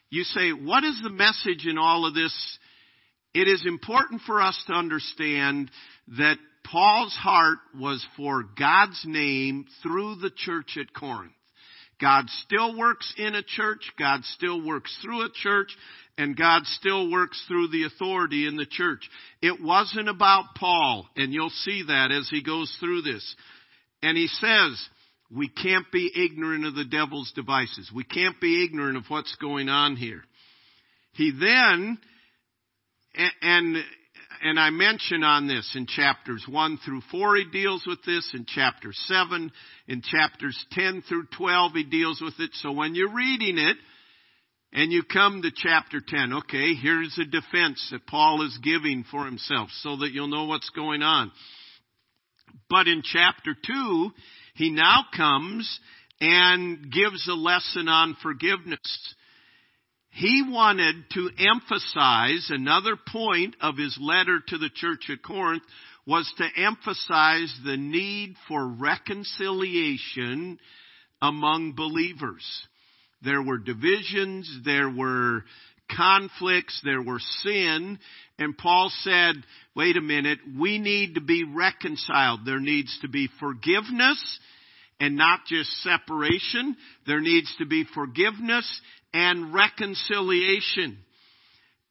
You 0.09 0.23
say, 0.23 0.51
what 0.51 0.83
is 0.83 0.99
the 1.01 1.09
message 1.09 1.65
in 1.65 1.77
all 1.77 2.05
of 2.05 2.13
this? 2.13 2.33
It 3.33 3.47
is 3.47 3.65
important 3.65 4.21
for 4.25 4.41
us 4.41 4.61
to 4.67 4.73
understand 4.73 5.71
that 6.17 6.37
Paul's 6.63 7.15
heart 7.15 7.59
was 7.79 8.05
for 8.15 8.43
God's 8.43 9.01
name 9.05 9.65
through 9.81 10.15
the 10.15 10.31
church 10.35 10.77
at 10.79 10.93
Corinth. 10.93 11.33
God 11.99 12.29
still 12.43 12.77
works 12.77 13.13
in 13.17 13.35
a 13.35 13.43
church, 13.43 13.91
God 13.97 14.23
still 14.23 14.63
works 14.63 14.95
through 15.01 15.23
a 15.23 15.31
church, 15.31 15.75
and 16.17 16.37
God 16.37 16.63
still 16.65 17.11
works 17.11 17.43
through 17.47 17.69
the 17.69 17.83
authority 17.83 18.47
in 18.47 18.55
the 18.55 18.65
church. 18.65 19.09
It 19.41 19.61
wasn't 19.61 20.09
about 20.09 20.55
Paul, 20.55 21.07
and 21.15 21.33
you'll 21.33 21.49
see 21.49 21.83
that 21.87 22.11
as 22.11 22.27
he 22.29 22.43
goes 22.43 22.75
through 22.79 23.01
this. 23.01 23.35
And 24.01 24.17
he 24.17 24.27
says, 24.27 24.89
we 25.35 25.49
can't 25.49 25.91
be 25.91 26.11
ignorant 26.15 26.65
of 26.65 26.75
the 26.75 26.85
devil's 26.85 27.31
devices. 27.35 27.91
We 27.93 28.03
can't 28.03 28.39
be 28.39 28.63
ignorant 28.63 28.97
of 28.97 29.05
what's 29.09 29.35
going 29.35 29.69
on 29.69 29.95
here. 29.95 30.23
He 31.13 31.31
then, 31.31 31.97
and 33.41 33.77
and 34.43 34.59
I 34.59 34.69
mention 34.69 35.23
on 35.23 35.47
this 35.47 35.75
in 35.75 35.87
chapters 35.87 36.45
1 36.47 36.79
through 36.85 37.01
4, 37.11 37.35
he 37.37 37.45
deals 37.45 37.85
with 37.87 38.03
this. 38.05 38.29
In 38.33 38.45
chapter 38.47 38.91
7, 38.93 39.51
in 39.87 40.01
chapters 40.01 40.57
10 40.71 41.03
through 41.07 41.25
12, 41.37 41.71
he 41.73 41.83
deals 41.83 42.21
with 42.21 42.33
it. 42.39 42.51
So 42.55 42.71
when 42.71 42.95
you're 42.95 43.13
reading 43.13 43.57
it, 43.57 43.77
And 44.71 44.91
you 44.91 45.03
come 45.03 45.41
to 45.41 45.51
chapter 45.55 46.01
10. 46.05 46.33
Okay, 46.33 46.73
here's 46.73 47.17
a 47.19 47.25
defense 47.25 47.87
that 47.91 48.05
Paul 48.05 48.45
is 48.45 48.57
giving 48.63 49.05
for 49.09 49.25
himself 49.25 49.69
so 49.81 49.97
that 49.97 50.11
you'll 50.11 50.27
know 50.27 50.45
what's 50.45 50.69
going 50.71 51.01
on. 51.01 51.31
But 52.69 52.87
in 52.87 53.01
chapter 53.03 53.55
2, 53.65 54.11
he 54.55 54.71
now 54.71 55.05
comes 55.15 55.79
and 56.19 56.91
gives 56.91 57.27
a 57.29 57.33
lesson 57.33 57.87
on 57.87 58.17
forgiveness. 58.21 59.15
He 60.17 60.41
wanted 60.47 60.95
to 61.13 61.29
emphasize 61.37 62.47
another 62.49 62.95
point 62.95 63.55
of 63.61 63.77
his 63.77 63.95
letter 64.01 64.39
to 64.47 64.57
the 64.57 64.71
church 64.73 65.11
at 65.11 65.21
Corinth 65.21 65.61
was 66.07 66.31
to 66.37 66.47
emphasize 66.59 67.55
the 67.63 67.77
need 67.77 68.35
for 68.47 68.67
reconciliation 68.67 70.57
among 71.21 71.73
believers. 71.73 72.43
There 73.21 73.43
were 73.43 73.59
divisions, 73.59 74.61
there 74.65 74.89
were 74.89 75.43
conflicts, 75.95 76.81
there 76.83 77.03
were 77.03 77.21
sin, 77.43 77.99
and 78.39 78.57
Paul 78.57 78.91
said, 79.01 79.35
wait 79.75 79.97
a 79.97 80.01
minute, 80.01 80.39
we 80.57 80.79
need 80.79 81.13
to 81.13 81.21
be 81.21 81.43
reconciled. 81.43 82.39
There 82.43 82.59
needs 82.59 82.97
to 83.03 83.07
be 83.07 83.29
forgiveness 83.39 84.39
and 84.99 85.15
not 85.15 85.41
just 85.47 85.69
separation. 85.83 86.75
There 87.05 87.21
needs 87.21 87.53
to 87.59 87.65
be 87.65 87.85
forgiveness 87.93 88.81
and 89.13 89.53
reconciliation. 89.53 90.97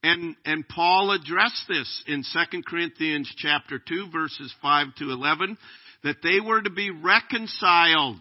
And, 0.03 0.35
and 0.45 0.67
Paul 0.67 1.11
addressed 1.11 1.65
this 1.67 2.03
in 2.07 2.23
2 2.23 2.61
Corinthians 2.67 3.31
chapter 3.37 3.79
2 3.79 4.09
verses 4.11 4.53
5 4.61 4.87
to 4.99 5.11
11 5.11 5.57
that 6.03 6.17
they 6.21 6.39
were 6.39 6.61
to 6.61 6.69
be 6.69 6.91
reconciled 6.91 8.17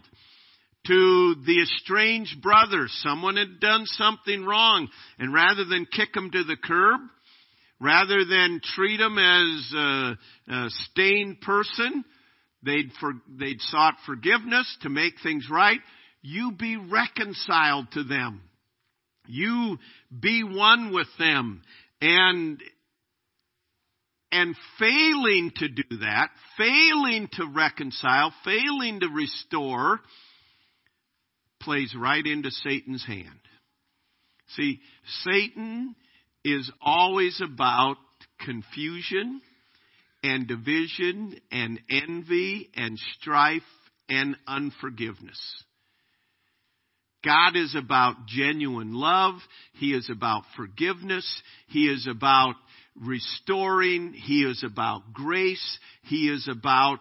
to 0.86 1.34
the 1.44 1.62
estranged 1.62 2.40
brother. 2.42 2.86
Someone 2.88 3.36
had 3.36 3.60
done 3.60 3.84
something 3.86 4.44
wrong 4.44 4.88
and 5.18 5.34
rather 5.34 5.64
than 5.64 5.86
kick 5.86 6.12
them 6.14 6.30
to 6.30 6.44
the 6.44 6.56
curb, 6.56 7.00
rather 7.80 8.24
than 8.24 8.60
treat 8.74 8.98
them 8.98 9.18
as 9.18 9.72
a, 9.76 10.18
a 10.48 10.70
stained 10.90 11.40
person, 11.40 12.04
they'd, 12.62 12.90
for, 13.00 13.12
they'd 13.28 13.60
sought 13.60 13.94
forgiveness 14.04 14.76
to 14.82 14.88
make 14.88 15.14
things 15.22 15.48
right. 15.50 15.80
You 16.22 16.52
be 16.52 16.76
reconciled 16.76 17.92
to 17.92 18.04
them. 18.04 18.42
You 19.26 19.78
be 20.18 20.42
one 20.44 20.92
with 20.92 21.08
them. 21.18 21.62
And, 22.00 22.60
and 24.32 24.54
failing 24.78 25.52
to 25.56 25.68
do 25.68 25.96
that, 26.00 26.28
failing 26.58 27.28
to 27.34 27.46
reconcile, 27.46 28.32
failing 28.44 29.00
to 29.00 29.08
restore, 29.08 30.00
plays 31.60 31.94
right 31.98 32.24
into 32.24 32.50
Satan's 32.50 33.04
hand. 33.04 33.40
See, 34.50 34.80
Satan 35.24 35.94
is 36.44 36.70
always 36.80 37.40
about 37.42 37.96
confusion 38.40 39.40
and 40.26 40.48
division 40.48 41.38
and 41.52 41.80
envy 41.88 42.68
and 42.74 42.98
strife 43.14 43.62
and 44.08 44.36
unforgiveness. 44.46 45.40
God 47.24 47.56
is 47.56 47.76
about 47.76 48.26
genuine 48.26 48.92
love. 48.92 49.34
He 49.74 49.92
is 49.94 50.10
about 50.10 50.42
forgiveness. 50.56 51.26
He 51.68 51.86
is 51.86 52.08
about 52.08 52.54
restoring. 53.00 54.12
He 54.12 54.42
is 54.42 54.64
about 54.64 55.12
grace. 55.12 55.78
He 56.02 56.28
is 56.28 56.48
about 56.48 57.00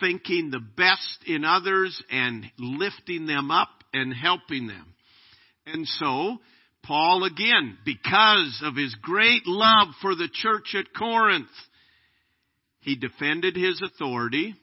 thinking 0.00 0.50
the 0.50 0.60
best 0.60 1.18
in 1.26 1.44
others 1.44 2.02
and 2.10 2.46
lifting 2.58 3.26
them 3.26 3.50
up 3.50 3.68
and 3.92 4.14
helping 4.14 4.66
them. 4.66 4.94
And 5.66 5.86
so, 5.86 6.38
Paul 6.84 7.24
again, 7.24 7.78
because 7.84 8.62
of 8.64 8.76
his 8.76 8.94
great 9.00 9.46
love 9.46 9.88
for 10.00 10.14
the 10.14 10.28
church 10.32 10.74
at 10.78 10.94
Corinth, 10.96 11.48
he 12.80 12.96
defended 12.96 13.56
his 13.56 13.80
authority, 13.82 14.54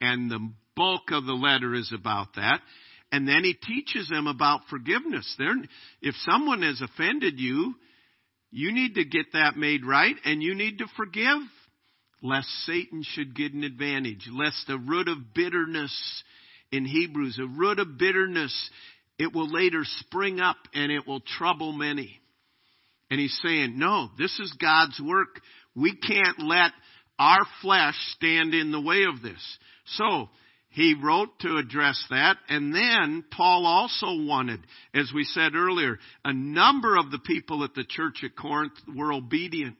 and 0.00 0.30
the 0.30 0.50
bulk 0.74 1.10
of 1.10 1.26
the 1.26 1.34
letter 1.34 1.74
is 1.74 1.92
about 1.94 2.34
that. 2.36 2.60
And 3.10 3.26
then 3.26 3.42
he 3.42 3.54
teaches 3.54 4.08
them 4.08 4.26
about 4.26 4.62
forgiveness. 4.70 5.34
They're, 5.38 5.54
if 6.02 6.14
someone 6.28 6.62
has 6.62 6.80
offended 6.80 7.38
you, 7.38 7.74
you 8.50 8.72
need 8.72 8.94
to 8.94 9.04
get 9.04 9.32
that 9.32 9.56
made 9.56 9.84
right 9.84 10.14
and 10.24 10.42
you 10.42 10.54
need 10.54 10.78
to 10.78 10.86
forgive 10.96 11.38
lest 12.22 12.48
Satan 12.66 13.02
should 13.02 13.36
get 13.36 13.52
an 13.52 13.64
advantage, 13.64 14.28
lest 14.32 14.68
a 14.68 14.78
root 14.78 15.08
of 15.08 15.34
bitterness 15.34 16.22
in 16.72 16.84
Hebrews, 16.84 17.38
a 17.40 17.46
root 17.46 17.78
of 17.78 17.98
bitterness, 17.98 18.70
it 19.18 19.34
will 19.34 19.50
later 19.50 19.82
spring 19.84 20.40
up 20.40 20.56
and 20.74 20.92
it 20.92 21.06
will 21.06 21.20
trouble 21.20 21.72
many. 21.72 22.20
And 23.10 23.18
he's 23.18 23.38
saying, 23.42 23.78
no, 23.78 24.10
this 24.18 24.38
is 24.38 24.52
God's 24.60 25.00
work. 25.00 25.40
We 25.74 25.96
can't 25.96 26.40
let 26.40 26.72
our 27.18 27.44
flesh 27.62 27.94
stand 28.14 28.54
in 28.54 28.70
the 28.70 28.80
way 28.80 29.04
of 29.04 29.22
this. 29.22 29.58
So, 29.96 30.28
he 30.70 30.94
wrote 31.02 31.30
to 31.40 31.56
address 31.56 32.02
that, 32.10 32.36
and 32.48 32.74
then 32.74 33.24
Paul 33.30 33.64
also 33.66 34.22
wanted, 34.22 34.60
as 34.94 35.10
we 35.14 35.24
said 35.24 35.54
earlier, 35.54 35.98
a 36.24 36.32
number 36.32 36.96
of 36.96 37.10
the 37.10 37.18
people 37.18 37.64
at 37.64 37.74
the 37.74 37.84
church 37.88 38.22
at 38.22 38.36
Corinth 38.36 38.74
were 38.94 39.12
obedient. 39.12 39.76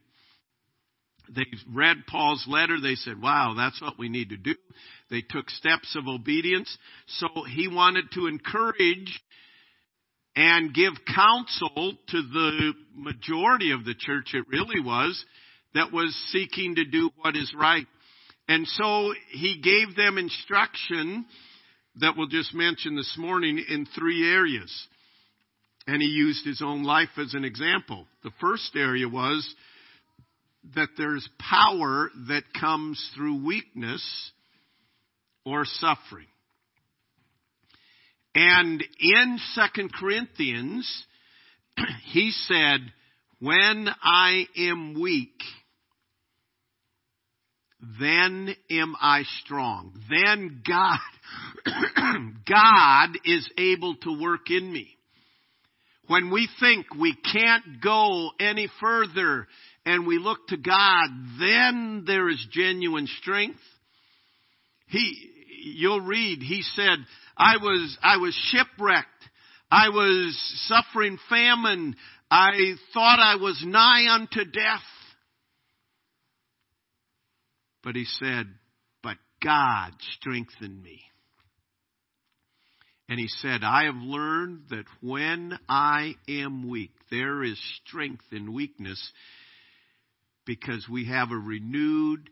They 1.28 1.44
read 1.70 1.98
Paul's 2.08 2.46
letter, 2.48 2.80
they 2.80 2.94
said, 2.94 3.20
wow, 3.20 3.54
that's 3.54 3.80
what 3.82 3.98
we 3.98 4.08
need 4.08 4.30
to 4.30 4.38
do. 4.38 4.54
They 5.10 5.20
took 5.20 5.50
steps 5.50 5.94
of 5.94 6.08
obedience. 6.08 6.74
So 7.06 7.28
he 7.44 7.68
wanted 7.68 8.06
to 8.14 8.26
encourage 8.26 9.20
and 10.38 10.72
give 10.72 10.92
counsel 11.16 11.94
to 12.10 12.22
the 12.22 12.72
majority 12.94 13.72
of 13.72 13.84
the 13.84 13.94
church, 13.98 14.34
it 14.34 14.46
really 14.46 14.80
was, 14.80 15.24
that 15.74 15.90
was 15.90 16.14
seeking 16.30 16.76
to 16.76 16.84
do 16.84 17.10
what 17.16 17.34
is 17.34 17.52
right. 17.58 17.86
And 18.46 18.64
so 18.68 19.12
he 19.32 19.60
gave 19.60 19.96
them 19.96 20.16
instruction 20.16 21.26
that 21.96 22.16
we'll 22.16 22.28
just 22.28 22.54
mention 22.54 22.94
this 22.94 23.16
morning 23.18 23.62
in 23.68 23.84
three 23.98 24.30
areas. 24.32 24.72
And 25.88 26.00
he 26.00 26.06
used 26.06 26.46
his 26.46 26.62
own 26.64 26.84
life 26.84 27.08
as 27.18 27.34
an 27.34 27.44
example. 27.44 28.06
The 28.22 28.30
first 28.40 28.76
area 28.76 29.08
was 29.08 29.52
that 30.76 30.90
there's 30.96 31.28
power 31.40 32.10
that 32.28 32.44
comes 32.60 33.10
through 33.16 33.44
weakness 33.44 34.30
or 35.44 35.64
suffering. 35.64 36.28
And 38.40 38.84
in 39.00 39.38
2 39.56 39.88
Corinthians, 39.98 41.04
he 42.12 42.30
said, 42.30 42.78
when 43.40 43.88
I 44.00 44.46
am 44.56 45.00
weak, 45.00 45.40
then 47.98 48.54
am 48.70 48.94
I 49.00 49.24
strong. 49.42 50.00
Then 50.08 50.62
God, 50.64 50.98
God 52.48 53.18
is 53.24 53.50
able 53.58 53.96
to 54.02 54.20
work 54.20 54.50
in 54.50 54.72
me. 54.72 54.88
When 56.06 56.30
we 56.30 56.48
think 56.60 56.86
we 56.94 57.16
can't 57.32 57.82
go 57.82 58.30
any 58.38 58.68
further 58.80 59.48
and 59.84 60.06
we 60.06 60.18
look 60.20 60.46
to 60.48 60.56
God, 60.56 61.08
then 61.40 62.04
there 62.06 62.28
is 62.28 62.46
genuine 62.52 63.08
strength. 63.20 63.58
He, 64.86 65.28
you'll 65.76 66.00
read, 66.00 66.40
he 66.40 66.62
said, 66.76 66.98
I 67.38 67.56
was, 67.58 67.96
I 68.02 68.16
was 68.16 68.34
shipwrecked. 68.50 69.06
I 69.70 69.90
was 69.90 70.36
suffering 70.68 71.18
famine. 71.28 71.94
I 72.30 72.74
thought 72.92 73.20
I 73.20 73.36
was 73.36 73.62
nigh 73.64 74.12
unto 74.12 74.44
death. 74.44 74.80
But 77.84 77.94
he 77.94 78.04
said, 78.04 78.46
But 79.02 79.16
God 79.42 79.92
strengthened 80.18 80.82
me. 80.82 81.02
And 83.08 83.18
he 83.18 83.28
said, 83.28 83.62
I 83.62 83.84
have 83.84 83.96
learned 83.96 84.64
that 84.70 84.84
when 85.00 85.58
I 85.68 86.14
am 86.28 86.68
weak, 86.68 86.92
there 87.10 87.42
is 87.42 87.58
strength 87.86 88.24
in 88.32 88.52
weakness 88.52 89.12
because 90.44 90.86
we 90.90 91.06
have 91.06 91.30
a 91.30 91.36
renewed 91.36 92.28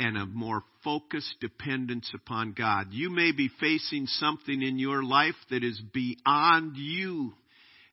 and 0.00 0.16
a 0.16 0.24
more 0.24 0.64
focused 0.82 1.34
dependence 1.40 2.10
upon 2.14 2.52
God. 2.52 2.88
You 2.92 3.10
may 3.10 3.32
be 3.32 3.50
facing 3.60 4.06
something 4.06 4.62
in 4.62 4.78
your 4.78 5.04
life 5.04 5.34
that 5.50 5.62
is 5.62 5.80
beyond 5.92 6.76
you. 6.76 7.34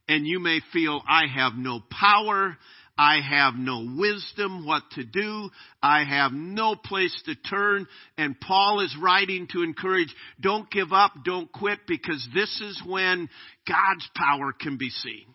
And 0.07 0.25
you 0.25 0.39
may 0.39 0.61
feel, 0.71 1.01
I 1.05 1.23
have 1.27 1.53
no 1.55 1.81
power, 1.91 2.57
I 2.97 3.19
have 3.21 3.55
no 3.55 3.93
wisdom 3.97 4.65
what 4.65 4.83
to 4.91 5.03
do. 5.03 5.49
I 5.83 6.05
have 6.05 6.31
no 6.31 6.75
place 6.75 7.21
to 7.25 7.35
turn. 7.35 7.87
And 8.17 8.39
Paul 8.39 8.79
is 8.79 8.95
writing 8.99 9.47
to 9.51 9.61
encourage, 9.61 10.13
don't 10.39 10.71
give 10.71 10.93
up, 10.93 11.11
don't 11.23 11.51
quit, 11.51 11.79
because 11.87 12.25
this 12.33 12.61
is 12.61 12.81
when 12.87 13.29
God's 13.67 14.09
power 14.15 14.53
can 14.53 14.77
be 14.77 14.89
seen. 14.89 15.25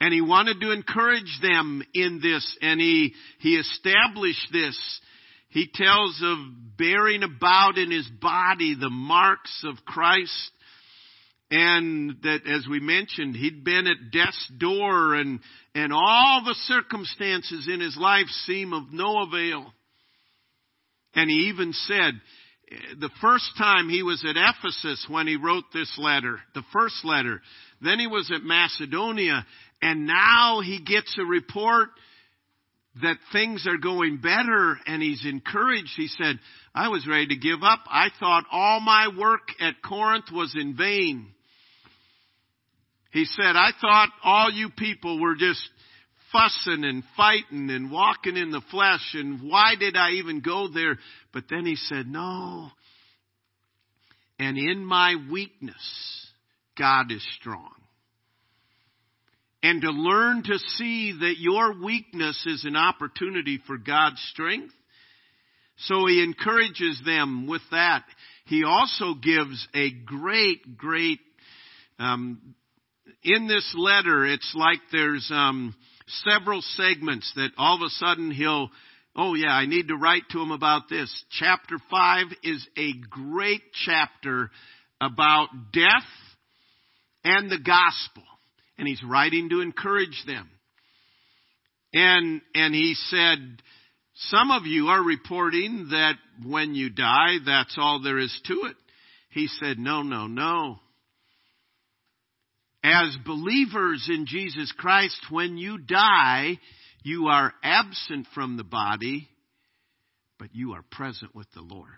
And 0.00 0.14
he 0.14 0.20
wanted 0.20 0.60
to 0.60 0.70
encourage 0.70 1.38
them 1.42 1.82
in 1.92 2.20
this, 2.22 2.56
and 2.62 2.80
he, 2.80 3.14
he 3.40 3.56
established 3.56 4.48
this. 4.52 5.00
He 5.48 5.68
tells 5.72 6.20
of 6.22 6.38
bearing 6.76 7.22
about 7.22 7.78
in 7.78 7.90
his 7.90 8.08
body 8.20 8.76
the 8.78 8.90
marks 8.90 9.64
of 9.64 9.84
Christ 9.84 10.52
and 11.50 12.16
that 12.22 12.46
as 12.46 12.66
we 12.68 12.80
mentioned 12.80 13.34
he'd 13.34 13.64
been 13.64 13.86
at 13.86 14.12
death's 14.12 14.52
door 14.58 15.14
and 15.14 15.40
and 15.74 15.92
all 15.92 16.42
the 16.44 16.56
circumstances 16.66 17.68
in 17.72 17.80
his 17.80 17.96
life 17.96 18.26
seem 18.46 18.72
of 18.72 18.92
no 18.92 19.22
avail 19.22 19.72
and 21.14 21.30
he 21.30 21.48
even 21.48 21.72
said 21.72 22.14
the 23.00 23.10
first 23.22 23.50
time 23.56 23.88
he 23.88 24.02
was 24.02 24.22
at 24.28 24.36
Ephesus 24.36 25.06
when 25.08 25.26
he 25.26 25.36
wrote 25.36 25.64
this 25.72 25.92
letter 25.96 26.38
the 26.54 26.64
first 26.72 27.02
letter 27.04 27.40
then 27.80 27.98
he 27.98 28.06
was 28.06 28.30
at 28.34 28.42
Macedonia 28.42 29.46
and 29.80 30.06
now 30.06 30.60
he 30.62 30.82
gets 30.82 31.16
a 31.18 31.24
report 31.24 31.88
that 33.02 33.16
things 33.32 33.66
are 33.66 33.78
going 33.78 34.18
better 34.18 34.76
and 34.86 35.02
he's 35.02 35.24
encouraged. 35.24 35.92
He 35.96 36.08
said, 36.08 36.38
I 36.74 36.88
was 36.88 37.06
ready 37.06 37.28
to 37.28 37.36
give 37.36 37.62
up. 37.62 37.80
I 37.86 38.08
thought 38.18 38.44
all 38.50 38.80
my 38.80 39.08
work 39.16 39.48
at 39.60 39.82
Corinth 39.86 40.26
was 40.32 40.54
in 40.58 40.76
vain. 40.76 41.28
He 43.12 43.24
said, 43.24 43.56
I 43.56 43.70
thought 43.80 44.10
all 44.22 44.50
you 44.50 44.70
people 44.70 45.20
were 45.20 45.36
just 45.36 45.62
fussing 46.32 46.84
and 46.84 47.02
fighting 47.16 47.70
and 47.70 47.90
walking 47.90 48.36
in 48.36 48.50
the 48.50 48.62
flesh 48.70 49.14
and 49.14 49.48
why 49.48 49.74
did 49.78 49.96
I 49.96 50.12
even 50.12 50.40
go 50.40 50.68
there? 50.68 50.98
But 51.32 51.44
then 51.48 51.64
he 51.64 51.76
said, 51.76 52.06
no. 52.06 52.70
And 54.38 54.58
in 54.58 54.84
my 54.84 55.14
weakness, 55.30 56.26
God 56.76 57.10
is 57.10 57.26
strong. 57.40 57.72
And 59.62 59.82
to 59.82 59.90
learn 59.90 60.44
to 60.44 60.58
see 60.76 61.16
that 61.20 61.34
your 61.38 61.82
weakness 61.82 62.40
is 62.46 62.64
an 62.64 62.76
opportunity 62.76 63.58
for 63.66 63.76
God's 63.76 64.20
strength. 64.32 64.72
So 65.78 66.06
he 66.06 66.22
encourages 66.22 67.00
them 67.04 67.46
with 67.48 67.62
that. 67.70 68.04
He 68.46 68.64
also 68.64 69.14
gives 69.14 69.66
a 69.74 69.90
great, 69.90 70.76
great 70.76 71.20
um, 71.98 72.54
in 73.22 73.48
this 73.48 73.74
letter, 73.76 74.24
it's 74.24 74.52
like 74.54 74.78
there's 74.92 75.28
um, 75.32 75.74
several 76.24 76.62
segments 76.62 77.30
that 77.36 77.50
all 77.56 77.76
of 77.76 77.82
a 77.82 77.90
sudden 77.90 78.30
he'll, 78.30 78.70
oh 79.16 79.34
yeah, 79.34 79.52
I 79.52 79.66
need 79.66 79.88
to 79.88 79.96
write 79.96 80.22
to 80.30 80.40
him 80.40 80.50
about 80.50 80.88
this. 80.88 81.24
Chapter 81.30 81.76
5 81.90 82.26
is 82.42 82.66
a 82.76 82.92
great 83.10 83.62
chapter 83.84 84.50
about 85.00 85.48
death 85.72 86.08
and 87.24 87.50
the 87.50 87.58
gospel. 87.58 88.22
And 88.78 88.86
he's 88.86 89.02
writing 89.02 89.48
to 89.50 89.60
encourage 89.60 90.22
them. 90.26 90.48
And, 91.92 92.40
and 92.54 92.74
he 92.74 92.94
said, 93.08 93.38
some 94.14 94.50
of 94.50 94.66
you 94.66 94.88
are 94.88 95.02
reporting 95.02 95.88
that 95.90 96.14
when 96.44 96.74
you 96.74 96.90
die, 96.90 97.38
that's 97.44 97.76
all 97.78 98.00
there 98.02 98.18
is 98.18 98.40
to 98.46 98.54
it. 98.66 98.76
He 99.30 99.48
said, 99.48 99.78
no, 99.78 100.02
no, 100.02 100.26
no 100.26 100.78
as 102.82 103.16
believers 103.26 104.08
in 104.12 104.26
Jesus 104.26 104.72
Christ, 104.76 105.18
when 105.30 105.56
you 105.56 105.78
die, 105.78 106.58
you 107.02 107.26
are 107.26 107.52
absent 107.62 108.26
from 108.34 108.56
the 108.56 108.64
body, 108.64 109.28
but 110.38 110.54
you 110.54 110.72
are 110.72 110.84
present 110.90 111.34
with 111.34 111.48
the 111.54 111.60
Lord. 111.60 111.88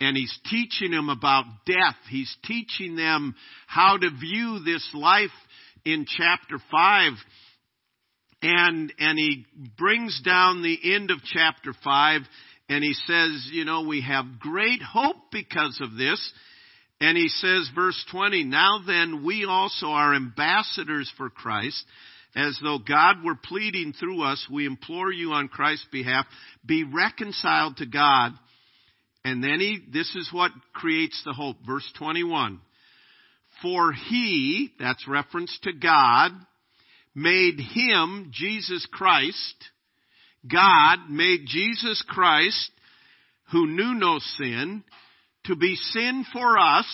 And 0.00 0.16
he's 0.16 0.38
teaching 0.50 0.90
them 0.90 1.08
about 1.08 1.44
death. 1.64 1.96
He's 2.10 2.34
teaching 2.44 2.96
them 2.96 3.34
how 3.66 3.96
to 3.96 4.10
view 4.10 4.60
this 4.64 4.86
life 4.92 5.30
in 5.84 6.04
chapter 6.06 6.58
5. 6.70 7.12
And, 8.42 8.92
and 8.98 9.18
he 9.18 9.46
brings 9.78 10.20
down 10.22 10.62
the 10.62 10.94
end 10.94 11.10
of 11.10 11.18
chapter 11.24 11.72
5 11.82 12.20
and 12.68 12.82
he 12.82 12.94
says, 12.94 13.48
you 13.52 13.64
know, 13.64 13.82
we 13.82 14.02
have 14.02 14.40
great 14.40 14.82
hope 14.82 15.16
because 15.30 15.78
of 15.80 15.96
this. 15.96 16.32
And 17.00 17.16
he 17.16 17.28
says, 17.28 17.70
verse 17.74 18.02
20, 18.10 18.44
Now 18.44 18.80
then, 18.86 19.24
we 19.24 19.44
also 19.44 19.88
are 19.88 20.14
ambassadors 20.14 21.12
for 21.16 21.30
Christ, 21.30 21.84
as 22.34 22.58
though 22.62 22.78
God 22.78 23.22
were 23.24 23.36
pleading 23.36 23.92
through 23.92 24.22
us. 24.22 24.44
We 24.50 24.66
implore 24.66 25.12
you 25.12 25.32
on 25.32 25.48
Christ's 25.48 25.86
behalf, 25.92 26.26
be 26.64 26.84
reconciled 26.84 27.76
to 27.76 27.86
God. 27.86 28.32
And 29.26 29.42
then 29.42 29.58
he, 29.58 29.80
this 29.92 30.14
is 30.14 30.30
what 30.32 30.52
creates 30.72 31.20
the 31.24 31.32
hope. 31.32 31.56
Verse 31.66 31.90
21. 31.98 32.60
For 33.60 33.92
he, 33.92 34.70
that's 34.78 35.08
reference 35.08 35.58
to 35.64 35.72
God, 35.72 36.30
made 37.12 37.58
him, 37.58 38.30
Jesus 38.32 38.86
Christ, 38.92 39.56
God 40.48 41.10
made 41.10 41.40
Jesus 41.46 42.04
Christ, 42.06 42.70
who 43.50 43.66
knew 43.66 43.94
no 43.94 44.20
sin, 44.38 44.84
to 45.46 45.56
be 45.56 45.74
sin 45.74 46.24
for 46.32 46.56
us 46.56 46.86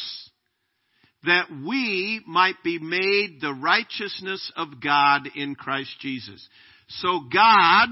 that 1.25 1.49
we 1.51 2.23
might 2.27 2.57
be 2.65 2.79
made 2.79 3.43
the 3.43 3.53
righteousness 3.53 4.51
of 4.57 4.83
God 4.83 5.29
in 5.37 5.55
Christ 5.55 5.91
Jesus. 6.01 6.49
So 6.89 7.21
God 7.31 7.89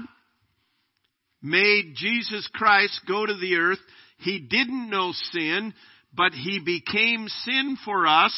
made 1.43 1.93
Jesus 1.95 2.49
Christ 2.51 3.01
go 3.07 3.23
to 3.23 3.35
the 3.35 3.55
earth. 3.57 3.79
He 4.21 4.39
didn't 4.39 4.89
know 4.89 5.11
sin, 5.31 5.73
but 6.13 6.33
he 6.33 6.59
became 6.59 7.27
sin 7.45 7.77
for 7.83 8.07
us 8.07 8.33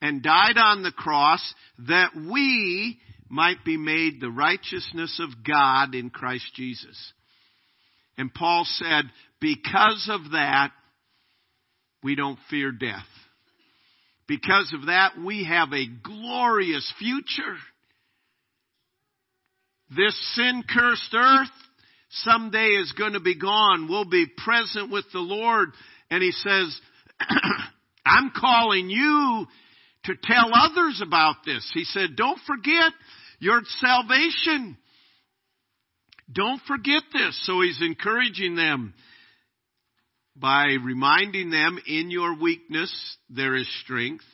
and 0.00 0.22
died 0.22 0.56
on 0.56 0.82
the 0.82 0.92
cross 0.92 1.42
that 1.86 2.10
we 2.14 2.98
might 3.28 3.64
be 3.64 3.76
made 3.76 4.20
the 4.20 4.30
righteousness 4.30 5.20
of 5.20 5.44
God 5.44 5.94
in 5.94 6.10
Christ 6.10 6.54
Jesus. 6.54 7.12
And 8.16 8.32
Paul 8.32 8.64
said, 8.66 9.04
because 9.40 10.08
of 10.10 10.32
that, 10.32 10.70
we 12.02 12.14
don't 12.14 12.38
fear 12.48 12.70
death. 12.70 13.06
Because 14.28 14.72
of 14.74 14.86
that, 14.86 15.18
we 15.18 15.44
have 15.44 15.72
a 15.72 15.86
glorious 15.86 16.90
future. 16.98 17.56
This 19.94 20.34
sin 20.34 20.62
cursed 20.68 21.14
earth 21.14 21.48
someday 22.24 22.68
is 22.68 22.92
going 22.92 23.14
to 23.14 23.20
be 23.20 23.36
gone. 23.36 23.88
We'll 23.88 24.08
be 24.08 24.26
present 24.26 24.90
with 24.90 25.04
the 25.12 25.20
Lord. 25.20 25.70
And 26.10 26.22
He 26.22 26.32
says, 26.32 26.80
I'm 28.06 28.30
calling 28.38 28.90
you 28.90 29.46
to 30.04 30.14
tell 30.22 30.50
others 30.54 31.02
about 31.04 31.36
this. 31.44 31.68
He 31.74 31.84
said, 31.84 32.16
don't 32.16 32.40
forget 32.46 32.92
your 33.38 33.60
salvation. 33.80 34.76
Don't 36.32 36.60
forget 36.66 37.02
this. 37.12 37.38
So 37.46 37.60
He's 37.60 37.80
encouraging 37.80 38.56
them 38.56 38.94
by 40.36 40.76
reminding 40.82 41.50
them 41.50 41.78
in 41.86 42.10
your 42.10 42.38
weakness 42.38 42.92
there 43.30 43.54
is 43.54 43.68
strength, 43.82 44.24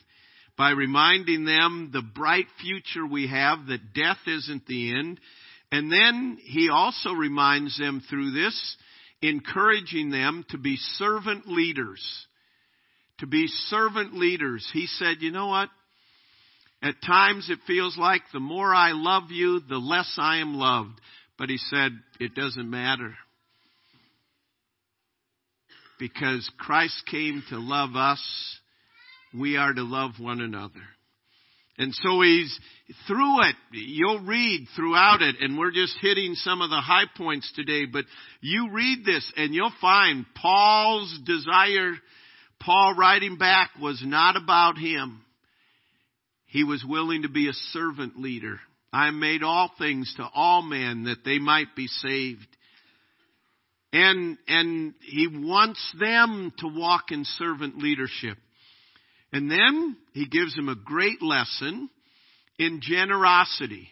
by 0.58 0.70
reminding 0.70 1.44
them 1.44 1.90
the 1.92 2.02
bright 2.02 2.46
future 2.60 3.06
we 3.06 3.28
have, 3.28 3.66
that 3.68 3.94
death 3.94 4.18
isn't 4.26 4.66
the 4.66 4.98
end. 4.98 5.20
And 5.72 5.90
then 5.90 6.38
he 6.40 6.68
also 6.68 7.10
reminds 7.10 7.76
them 7.78 8.02
through 8.08 8.30
this, 8.30 8.76
encouraging 9.20 10.10
them 10.10 10.44
to 10.50 10.58
be 10.58 10.76
servant 10.76 11.48
leaders. 11.48 12.00
To 13.18 13.26
be 13.26 13.48
servant 13.48 14.14
leaders. 14.14 14.68
He 14.72 14.86
said, 14.86 15.16
you 15.20 15.32
know 15.32 15.48
what? 15.48 15.70
At 16.82 17.02
times 17.04 17.48
it 17.48 17.58
feels 17.66 17.96
like 17.96 18.22
the 18.32 18.40
more 18.40 18.72
I 18.74 18.92
love 18.92 19.30
you, 19.30 19.60
the 19.60 19.78
less 19.78 20.14
I 20.18 20.38
am 20.38 20.54
loved. 20.54 21.00
But 21.38 21.48
he 21.48 21.56
said, 21.56 21.92
it 22.20 22.34
doesn't 22.34 22.70
matter 22.70 23.14
because 26.02 26.50
Christ 26.58 27.00
came 27.08 27.44
to 27.50 27.60
love 27.60 27.94
us, 27.94 28.20
we 29.32 29.56
are 29.56 29.72
to 29.72 29.84
love 29.84 30.14
one 30.18 30.40
another. 30.40 30.82
And 31.78 31.94
so 31.94 32.20
he's 32.20 32.58
through 33.06 33.42
it. 33.48 33.56
You'll 33.72 34.20
read 34.20 34.66
throughout 34.76 35.22
it, 35.22 35.36
and 35.40 35.58
we're 35.58 35.72
just 35.72 35.96
hitting 36.00 36.34
some 36.34 36.60
of 36.60 36.70
the 36.70 36.80
high 36.80 37.06
points 37.16 37.50
today, 37.56 37.86
but 37.86 38.04
you 38.40 38.70
read 38.72 39.04
this 39.04 39.30
and 39.36 39.54
you'll 39.54 39.72
find 39.80 40.26
Paul's 40.34 41.18
desire, 41.24 41.94
Paul 42.60 42.94
writing 42.96 43.38
back 43.38 43.70
was 43.80 44.02
not 44.04 44.36
about 44.36 44.76
him. 44.76 45.24
He 46.46 46.64
was 46.64 46.84
willing 46.86 47.22
to 47.22 47.30
be 47.30 47.48
a 47.48 47.54
servant 47.72 48.20
leader. 48.20 48.60
I 48.92 49.10
made 49.10 49.42
all 49.42 49.70
things 49.78 50.12
to 50.18 50.28
all 50.34 50.60
men 50.60 51.04
that 51.04 51.24
they 51.24 51.38
might 51.38 51.74
be 51.74 51.86
saved. 51.86 52.46
And, 53.94 54.36
and 54.46 54.94
he 55.00 55.28
wants 55.28 55.80
them 55.98 56.52
to 56.58 56.68
walk 56.68 57.04
in 57.10 57.24
servant 57.24 57.78
leadership. 57.78 58.36
And 59.32 59.50
then 59.50 59.96
he 60.12 60.26
gives 60.26 60.54
them 60.54 60.68
a 60.68 60.76
great 60.76 61.22
lesson 61.22 61.88
in 62.58 62.80
generosity. 62.82 63.88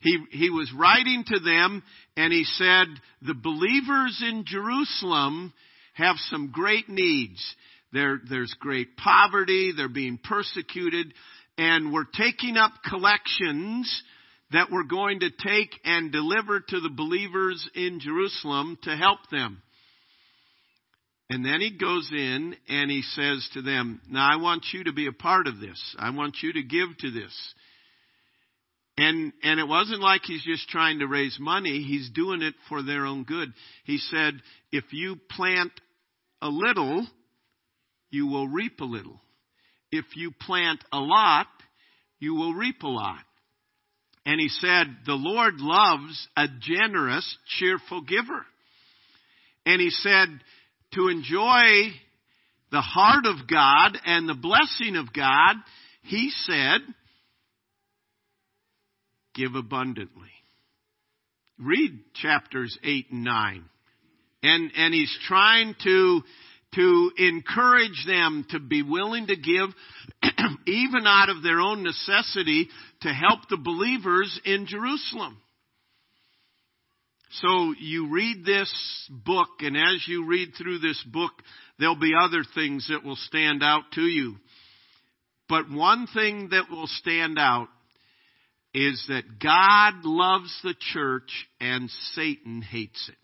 He, 0.00 0.18
he 0.30 0.50
was 0.50 0.72
writing 0.76 1.24
to 1.26 1.40
them 1.40 1.82
and 2.16 2.32
he 2.32 2.44
said, 2.44 2.86
the 3.22 3.34
believers 3.34 4.22
in 4.26 4.44
Jerusalem 4.46 5.52
have 5.94 6.16
some 6.30 6.50
great 6.52 6.88
needs. 6.88 7.42
There, 7.92 8.20
there's 8.28 8.54
great 8.60 8.96
poverty, 8.96 9.72
they're 9.76 9.88
being 9.88 10.18
persecuted, 10.22 11.12
and 11.56 11.92
we're 11.92 12.04
taking 12.04 12.56
up 12.56 12.72
collections 12.88 14.02
that 14.52 14.68
we're 14.70 14.84
going 14.84 15.20
to 15.20 15.30
take 15.30 15.70
and 15.84 16.12
deliver 16.12 16.60
to 16.60 16.80
the 16.80 16.90
believers 16.90 17.68
in 17.74 17.98
Jerusalem 18.00 18.78
to 18.82 18.94
help 18.94 19.20
them. 19.30 19.62
And 21.30 21.44
then 21.44 21.60
he 21.60 21.76
goes 21.76 22.08
in 22.10 22.56
and 22.68 22.90
he 22.90 23.02
says 23.02 23.48
to 23.52 23.62
them, 23.62 24.00
Now 24.08 24.28
I 24.32 24.36
want 24.36 24.64
you 24.72 24.84
to 24.84 24.92
be 24.92 25.06
a 25.06 25.12
part 25.12 25.46
of 25.46 25.60
this. 25.60 25.96
I 25.98 26.10
want 26.10 26.36
you 26.42 26.54
to 26.54 26.62
give 26.62 26.96
to 27.00 27.10
this. 27.10 27.54
And, 28.96 29.32
and 29.44 29.60
it 29.60 29.68
wasn't 29.68 30.00
like 30.00 30.22
he's 30.24 30.42
just 30.42 30.68
trying 30.68 30.98
to 30.98 31.06
raise 31.06 31.36
money. 31.38 31.82
He's 31.82 32.10
doing 32.10 32.42
it 32.42 32.54
for 32.68 32.82
their 32.82 33.06
own 33.06 33.24
good. 33.24 33.52
He 33.84 33.98
said, 33.98 34.34
if 34.72 34.84
you 34.90 35.16
plant 35.30 35.70
a 36.42 36.48
little, 36.48 37.06
you 38.10 38.26
will 38.26 38.48
reap 38.48 38.80
a 38.80 38.84
little. 38.84 39.20
If 39.92 40.04
you 40.16 40.32
plant 40.32 40.82
a 40.92 40.98
lot, 40.98 41.46
you 42.18 42.34
will 42.34 42.54
reap 42.54 42.82
a 42.82 42.88
lot. 42.88 43.22
And 44.26 44.40
he 44.40 44.48
said, 44.48 44.86
the 45.06 45.14
Lord 45.14 45.54
loves 45.60 46.28
a 46.36 46.46
generous, 46.60 47.38
cheerful 47.58 48.02
giver. 48.02 48.44
And 49.64 49.80
he 49.80 49.90
said, 49.90 50.28
to 50.94 51.08
enjoy 51.08 51.92
the 52.70 52.80
heart 52.80 53.26
of 53.26 53.48
God 53.48 53.98
and 54.04 54.28
the 54.28 54.34
blessing 54.34 54.96
of 54.96 55.12
God, 55.12 55.56
he 56.02 56.30
said, 56.44 56.80
give 59.34 59.54
abundantly. 59.54 60.28
Read 61.58 61.98
chapters 62.14 62.78
8 62.84 63.06
and 63.10 63.24
9. 63.24 63.64
And, 64.42 64.70
and 64.76 64.94
he's 64.94 65.16
trying 65.26 65.74
to, 65.82 66.20
to 66.74 67.10
encourage 67.16 68.04
them 68.06 68.46
to 68.50 68.60
be 68.60 68.82
willing 68.82 69.26
to 69.26 69.36
give, 69.36 69.70
even 70.66 71.06
out 71.06 71.28
of 71.30 71.42
their 71.42 71.60
own 71.60 71.82
necessity, 71.82 72.68
to 73.02 73.08
help 73.08 73.48
the 73.48 73.56
believers 73.56 74.40
in 74.44 74.66
Jerusalem. 74.66 75.38
So 77.30 77.74
you 77.78 78.10
read 78.10 78.44
this 78.44 78.72
book, 79.10 79.48
and 79.60 79.76
as 79.76 80.04
you 80.06 80.26
read 80.26 80.52
through 80.56 80.78
this 80.78 81.02
book, 81.04 81.32
there'll 81.78 81.94
be 81.94 82.14
other 82.18 82.42
things 82.54 82.88
that 82.88 83.04
will 83.04 83.16
stand 83.16 83.62
out 83.62 83.82
to 83.92 84.02
you. 84.02 84.36
But 85.48 85.70
one 85.70 86.06
thing 86.06 86.48
that 86.50 86.70
will 86.70 86.86
stand 86.86 87.38
out 87.38 87.68
is 88.74 89.02
that 89.08 89.40
God 89.42 90.04
loves 90.04 90.54
the 90.62 90.74
church 90.92 91.30
and 91.60 91.90
Satan 92.14 92.62
hates 92.62 93.08
it. 93.08 93.16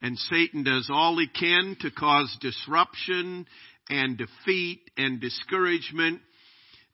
And 0.00 0.18
Satan 0.18 0.64
does 0.64 0.90
all 0.92 1.18
he 1.18 1.28
can 1.28 1.76
to 1.80 1.90
cause 1.90 2.36
disruption 2.40 3.46
and 3.88 4.18
defeat 4.18 4.80
and 4.96 5.20
discouragement. 5.20 6.20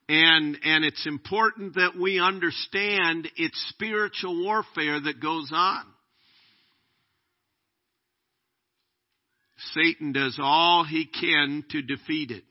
And, 0.08 0.58
and 0.64 0.84
it's 0.84 1.06
important 1.06 1.74
that 1.74 1.96
we 2.00 2.18
understand 2.18 3.28
it's 3.36 3.66
spiritual 3.70 4.42
warfare 4.42 4.98
that 5.00 5.20
goes 5.20 5.50
on. 5.52 5.84
Satan 9.74 10.12
does 10.12 10.38
all 10.40 10.84
he 10.84 11.06
can 11.06 11.64
to 11.70 11.82
defeat 11.82 12.30
it. 12.30 12.44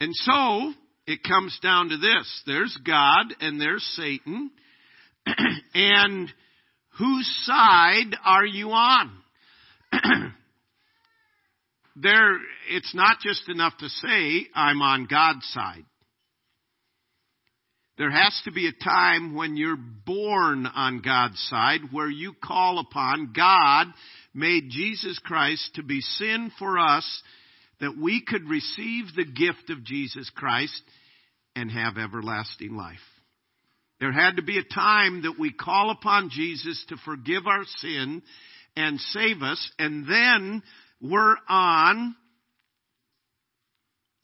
And 0.00 0.12
so, 0.14 0.72
it 1.06 1.22
comes 1.22 1.56
down 1.62 1.90
to 1.90 1.96
this. 1.96 2.42
There's 2.46 2.76
God 2.84 3.34
and 3.40 3.60
there's 3.60 3.84
Satan. 3.96 4.50
and 5.74 6.28
whose 6.98 7.30
side 7.44 8.16
are 8.24 8.46
you 8.46 8.70
on? 8.70 9.12
there, 11.96 12.38
it's 12.70 12.94
not 12.94 13.18
just 13.20 13.48
enough 13.48 13.76
to 13.78 13.88
say, 13.88 14.46
I'm 14.54 14.80
on 14.82 15.06
God's 15.06 15.46
side. 15.52 15.84
There 17.98 18.10
has 18.10 18.40
to 18.44 18.52
be 18.52 18.66
a 18.66 18.84
time 18.84 19.34
when 19.34 19.56
you're 19.56 19.76
born 19.76 20.66
on 20.66 21.02
God's 21.02 21.38
side 21.50 21.80
where 21.92 22.08
you 22.08 22.32
call 22.42 22.78
upon 22.78 23.32
God 23.36 23.88
made 24.34 24.70
Jesus 24.70 25.18
Christ 25.22 25.74
to 25.74 25.82
be 25.82 26.00
sin 26.00 26.50
for 26.58 26.78
us 26.78 27.22
that 27.80 27.98
we 28.00 28.22
could 28.26 28.48
receive 28.48 29.06
the 29.14 29.26
gift 29.26 29.68
of 29.68 29.84
Jesus 29.84 30.30
Christ 30.34 30.80
and 31.54 31.70
have 31.70 31.98
everlasting 31.98 32.74
life. 32.74 32.96
There 34.00 34.12
had 34.12 34.36
to 34.36 34.42
be 34.42 34.58
a 34.58 34.74
time 34.74 35.22
that 35.22 35.38
we 35.38 35.52
call 35.52 35.90
upon 35.90 36.30
Jesus 36.30 36.82
to 36.88 36.96
forgive 37.04 37.46
our 37.46 37.64
sin 37.78 38.22
and 38.74 38.98
save 38.98 39.42
us, 39.42 39.70
and 39.78 40.06
then 40.06 40.62
we're 41.02 41.36
on 41.48 42.14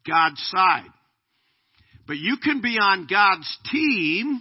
God's 0.07 0.41
side. 0.51 0.89
But 2.07 2.17
you 2.17 2.37
can 2.43 2.63
be 2.63 2.79
on 2.81 3.07
God's 3.11 3.59
team 3.71 4.41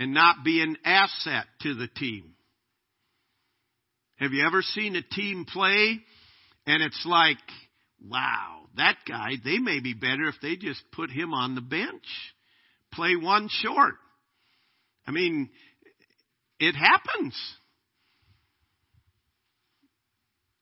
and 0.00 0.14
not 0.14 0.44
be 0.44 0.62
an 0.62 0.76
asset 0.84 1.44
to 1.62 1.74
the 1.74 1.88
team. 1.88 2.34
Have 4.16 4.32
you 4.32 4.46
ever 4.46 4.62
seen 4.62 4.96
a 4.96 5.02
team 5.02 5.44
play 5.44 5.98
and 6.66 6.82
it's 6.82 7.04
like, 7.04 7.38
wow, 8.08 8.62
that 8.76 8.96
guy, 9.06 9.32
they 9.44 9.58
may 9.58 9.80
be 9.80 9.94
better 9.94 10.28
if 10.28 10.36
they 10.40 10.56
just 10.56 10.82
put 10.92 11.10
him 11.10 11.34
on 11.34 11.54
the 11.54 11.60
bench. 11.60 12.06
Play 12.92 13.16
one 13.16 13.48
short. 13.50 13.94
I 15.06 15.10
mean, 15.10 15.50
it 16.58 16.74
happens. 16.74 17.34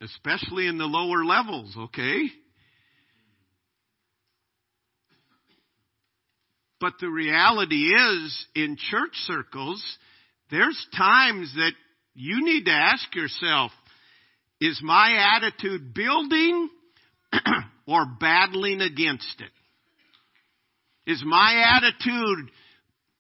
Especially 0.03 0.67
in 0.67 0.79
the 0.79 0.87
lower 0.87 1.25
levels, 1.25 1.75
okay? 1.77 2.25
But 6.81 6.95
the 7.01 7.11
reality 7.11 7.89
is, 7.93 8.47
in 8.55 8.77
church 8.79 9.15
circles, 9.27 9.85
there's 10.51 10.87
times 10.97 11.53
that 11.55 11.73
you 12.15 12.43
need 12.43 12.65
to 12.65 12.73
ask 12.73 13.15
yourself, 13.15 13.71
is 14.61 14.81
my 14.83 15.37
attitude 15.37 15.95
building 15.95 16.71
or 17.87 18.07
battling 18.19 18.81
against 18.81 19.41
it? 19.41 21.11
Is 21.11 21.23
my 21.25 21.65
attitude 21.77 22.51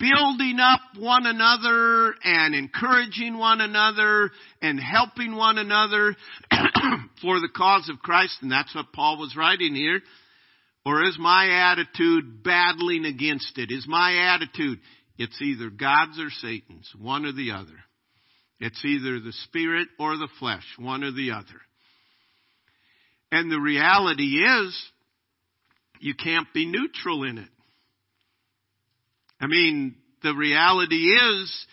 building 0.00 0.58
up 0.58 0.80
one 0.98 1.26
another 1.26 2.14
and 2.24 2.54
encouraging 2.54 3.38
one 3.38 3.60
another 3.60 4.30
and 4.62 4.80
helping 4.80 5.36
one 5.36 5.58
another 5.58 6.16
for 7.22 7.38
the 7.38 7.50
cause 7.54 7.88
of 7.88 8.00
Christ? 8.00 8.38
And 8.40 8.50
that's 8.50 8.74
what 8.74 8.92
Paul 8.92 9.18
was 9.18 9.36
writing 9.36 9.74
here. 9.74 10.00
Or 10.86 11.04
is 11.04 11.18
my 11.20 11.72
attitude 11.72 12.42
battling 12.42 13.04
against 13.04 13.58
it? 13.58 13.70
Is 13.70 13.86
my 13.86 14.34
attitude, 14.34 14.80
it's 15.18 15.40
either 15.42 15.68
God's 15.68 16.18
or 16.18 16.30
Satan's, 16.30 16.90
one 16.98 17.26
or 17.26 17.32
the 17.32 17.52
other. 17.52 17.76
It's 18.58 18.82
either 18.84 19.20
the 19.20 19.34
spirit 19.44 19.88
or 19.98 20.16
the 20.16 20.28
flesh, 20.38 20.64
one 20.78 21.04
or 21.04 21.12
the 21.12 21.32
other. 21.32 21.60
And 23.30 23.50
the 23.50 23.60
reality 23.60 24.38
is, 24.38 24.90
you 26.00 26.14
can't 26.14 26.48
be 26.54 26.66
neutral 26.66 27.24
in 27.24 27.38
it. 27.38 27.48
I 29.40 29.46
mean, 29.46 29.96
the 30.22 30.34
reality 30.34 30.96
is, 30.96 31.66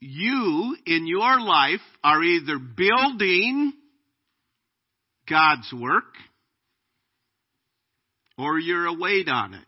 you 0.00 0.76
in 0.84 1.06
your 1.06 1.40
life 1.40 1.80
are 2.02 2.22
either 2.22 2.58
building 2.58 3.72
God's 5.28 5.72
work 5.72 6.04
or 8.36 8.58
you're 8.58 8.86
a 8.86 8.92
weight 8.92 9.28
on 9.28 9.54
it. 9.54 9.64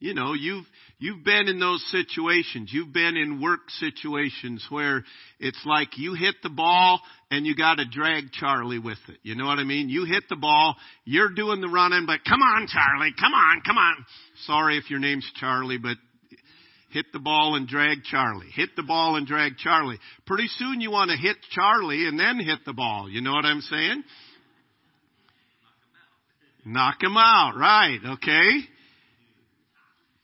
You 0.00 0.12
know, 0.12 0.34
you've, 0.34 0.64
you've 0.98 1.24
been 1.24 1.48
in 1.48 1.60
those 1.60 1.82
situations. 1.90 2.70
You've 2.72 2.92
been 2.92 3.16
in 3.16 3.40
work 3.40 3.60
situations 3.78 4.66
where 4.68 5.04
it's 5.38 5.62
like 5.64 5.96
you 5.96 6.14
hit 6.14 6.34
the 6.42 6.50
ball 6.50 7.00
and 7.30 7.46
you 7.46 7.54
gotta 7.56 7.84
drag 7.90 8.32
Charlie 8.32 8.80
with 8.80 8.98
it. 9.08 9.18
You 9.22 9.34
know 9.34 9.46
what 9.46 9.60
I 9.60 9.64
mean? 9.64 9.88
You 9.88 10.04
hit 10.04 10.24
the 10.28 10.36
ball, 10.36 10.74
you're 11.04 11.32
doing 11.32 11.60
the 11.60 11.68
running, 11.68 12.06
but 12.06 12.20
come 12.28 12.42
on 12.42 12.66
Charlie, 12.66 13.14
come 13.18 13.32
on, 13.32 13.62
come 13.64 13.78
on. 13.78 14.04
Sorry 14.46 14.76
if 14.76 14.90
your 14.90 14.98
name's 14.98 15.30
Charlie, 15.36 15.78
but 15.78 15.96
hit 16.94 17.06
the 17.12 17.18
ball 17.18 17.56
and 17.56 17.66
drag 17.66 18.04
Charlie. 18.04 18.50
Hit 18.54 18.70
the 18.76 18.84
ball 18.84 19.16
and 19.16 19.26
drag 19.26 19.56
Charlie. 19.58 19.98
Pretty 20.26 20.46
soon 20.46 20.80
you 20.80 20.92
want 20.92 21.10
to 21.10 21.16
hit 21.16 21.36
Charlie 21.50 22.06
and 22.06 22.18
then 22.18 22.38
hit 22.38 22.60
the 22.64 22.72
ball. 22.72 23.10
You 23.10 23.20
know 23.20 23.32
what 23.32 23.44
I'm 23.44 23.60
saying? 23.60 24.04
Knock 26.64 27.02
him 27.02 27.16
out, 27.16 27.54
right, 27.58 27.98
okay? 28.14 28.60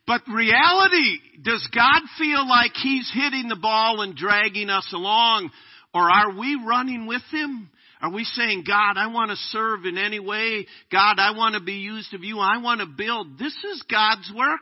But 0.07 0.23
reality, 0.33 1.19
does 1.43 1.69
God 1.75 2.03
feel 2.19 2.49
like 2.49 2.73
He's 2.83 3.11
hitting 3.13 3.49
the 3.49 3.59
ball 3.61 4.01
and 4.01 4.17
dragging 4.17 4.71
us 4.71 4.89
along? 4.95 5.51
Or 5.93 6.11
are 6.11 6.39
we 6.39 6.59
running 6.67 7.07
with 7.07 7.23
Him? 7.31 7.69
Are 8.01 8.11
we 8.11 8.25
saying, 8.25 8.65
God, 8.67 8.95
I 8.97 9.09
want 9.09 9.31
to 9.31 9.37
serve 9.37 9.85
in 9.85 9.99
any 9.99 10.19
way? 10.19 10.67
God, 10.91 11.17
I 11.19 11.37
want 11.37 11.57
to 11.57 11.61
be 11.61 11.75
used 11.75 12.15
of 12.15 12.25
you. 12.25 12.39
I 12.39 12.59
want 12.59 12.81
to 12.81 12.87
build. 12.87 13.39
This 13.39 13.57
is 13.73 13.85
God's 13.91 14.33
work. 14.35 14.61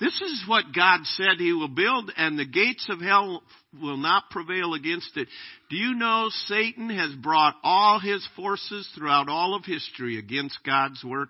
This 0.00 0.20
is 0.20 0.44
what 0.46 0.74
God 0.74 1.00
said 1.04 1.38
He 1.38 1.52
will 1.52 1.68
build, 1.68 2.10
and 2.16 2.38
the 2.38 2.46
gates 2.46 2.86
of 2.88 3.00
hell 3.00 3.42
will 3.80 3.98
not 3.98 4.30
prevail 4.30 4.74
against 4.74 5.16
it. 5.16 5.28
Do 5.68 5.76
you 5.76 5.94
know 5.94 6.28
Satan 6.46 6.88
has 6.90 7.14
brought 7.14 7.54
all 7.62 8.00
his 8.00 8.26
forces 8.34 8.88
throughout 8.96 9.28
all 9.28 9.54
of 9.54 9.64
history 9.64 10.18
against 10.18 10.58
God's 10.64 11.04
work? 11.04 11.28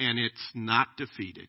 and 0.00 0.18
it's 0.18 0.50
not 0.54 0.96
defeated. 0.96 1.48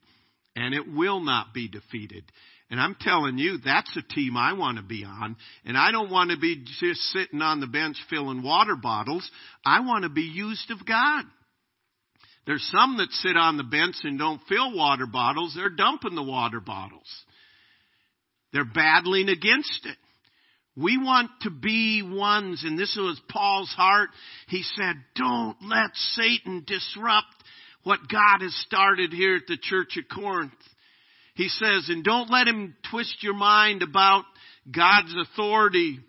And 0.56 0.76
it 0.76 0.94
will 0.94 1.22
not 1.22 1.54
be 1.54 1.70
defeated. 1.70 2.26
And 2.70 2.80
I'm 2.80 2.96
telling 3.00 3.38
you, 3.38 3.58
that's 3.63 3.96
a 3.98 4.13
team 4.13 4.36
I 4.36 4.54
want 4.54 4.78
to 4.78 4.84
be 4.84 5.06
on. 5.06 5.38
And 5.65 5.78
I 5.78 5.91
don't 5.91 6.12
want 6.12 6.32
to 6.32 6.38
be 6.38 6.63
just 6.80 7.00
sitting 7.13 7.41
on 7.41 7.62
the 7.62 7.67
bench 7.67 7.96
filling 8.10 8.44
water 8.44 8.76
bottles. 8.76 9.30
I 9.65 9.80
want 9.80 10.04
to 10.04 10.10
be 10.10 10.22
used 10.22 10.70
of 10.70 10.86
God. 10.86 11.24
There's 12.45 12.67
some 12.71 12.97
that 12.97 13.12
sit 13.12 13.38
on 13.38 13.58
the 13.58 13.63
bench 13.63 13.95
and 14.04 14.17
don't 14.17 14.41
fill 14.49 14.75
water 14.75 15.06
bottles. 15.06 15.54
They're 15.56 15.69
dumping 15.69 16.15
the 16.15 16.23
water 16.23 16.60
bottles. 16.60 17.08
They're 18.51 18.65
battling 18.65 19.30
against 19.30 19.86
it. 19.86 19.97
We 20.75 20.97
want 20.97 21.30
to 21.41 21.49
be 21.49 22.01
ones, 22.01 22.63
and 22.65 22.80
this 22.80 22.95
was 22.97 23.21
Paul's 23.30 23.73
heart. 23.75 24.10
He 24.47 24.63
said, 24.63 24.95
don't 25.15 25.58
let 25.63 25.91
Satan 25.93 26.63
disrupt 26.65 27.27
what 27.84 27.99
God 28.10 28.41
has 28.41 28.56
started 28.65 29.12
here 29.12 29.36
at 29.36 29.47
the 29.47 29.58
church 29.62 29.97
at 29.97 30.10
Corinth. 30.10 30.54
He 31.36 31.49
says, 31.49 31.88
and 31.89 32.04
don't 32.04 32.30
let 32.30 32.47
him 32.47 32.75
twist 32.89 33.21
your 33.21 33.34
mind 33.34 33.84
about 33.84 34.23
God's 34.73 35.13
authority. 35.15 35.99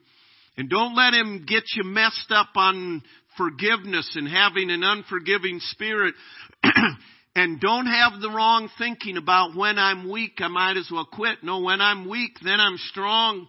And 0.57 0.69
don't 0.69 0.95
let 0.95 1.15
him 1.15 1.45
get 1.47 1.65
you 1.75 1.85
messed 1.85 2.31
up 2.31 2.51
on 2.55 3.03
forgiveness 3.43 4.11
and 4.15 4.29
having 4.29 4.71
an 4.71 4.83
unforgiving 4.85 5.59
spirit. 5.61 6.15
and 7.35 7.61
don't 7.61 7.87
have 7.87 8.21
the 8.21 8.31
wrong 8.31 8.69
thinking 8.79 9.17
about 9.17 9.57
when 9.57 9.79
I'm 9.79 10.11
weak, 10.11 10.35
I 10.39 10.49
might 10.49 10.77
as 10.77 10.89
well 10.93 11.07
quit. 11.11 11.39
No, 11.43 11.61
when 11.61 11.81
I'm 11.81 12.09
weak, 12.09 12.33
then 12.45 12.61
I'm 12.61 12.77
strong. 12.91 13.49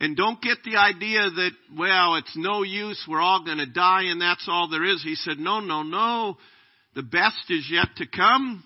And 0.00 0.16
don't 0.16 0.40
get 0.40 0.58
the 0.64 0.76
idea 0.76 1.30
that, 1.30 1.50
well, 1.76 2.16
it's 2.16 2.36
no 2.36 2.62
use, 2.62 3.02
we're 3.08 3.20
all 3.20 3.44
going 3.44 3.58
to 3.58 3.66
die 3.66 4.04
and 4.04 4.20
that's 4.20 4.46
all 4.48 4.68
there 4.68 4.84
is. 4.84 5.02
He 5.02 5.14
said, 5.14 5.38
no, 5.38 5.60
no, 5.60 5.82
no. 5.82 6.36
The 6.94 7.02
best 7.02 7.50
is 7.50 7.68
yet 7.70 7.88
to 7.96 8.06
come. 8.06 8.64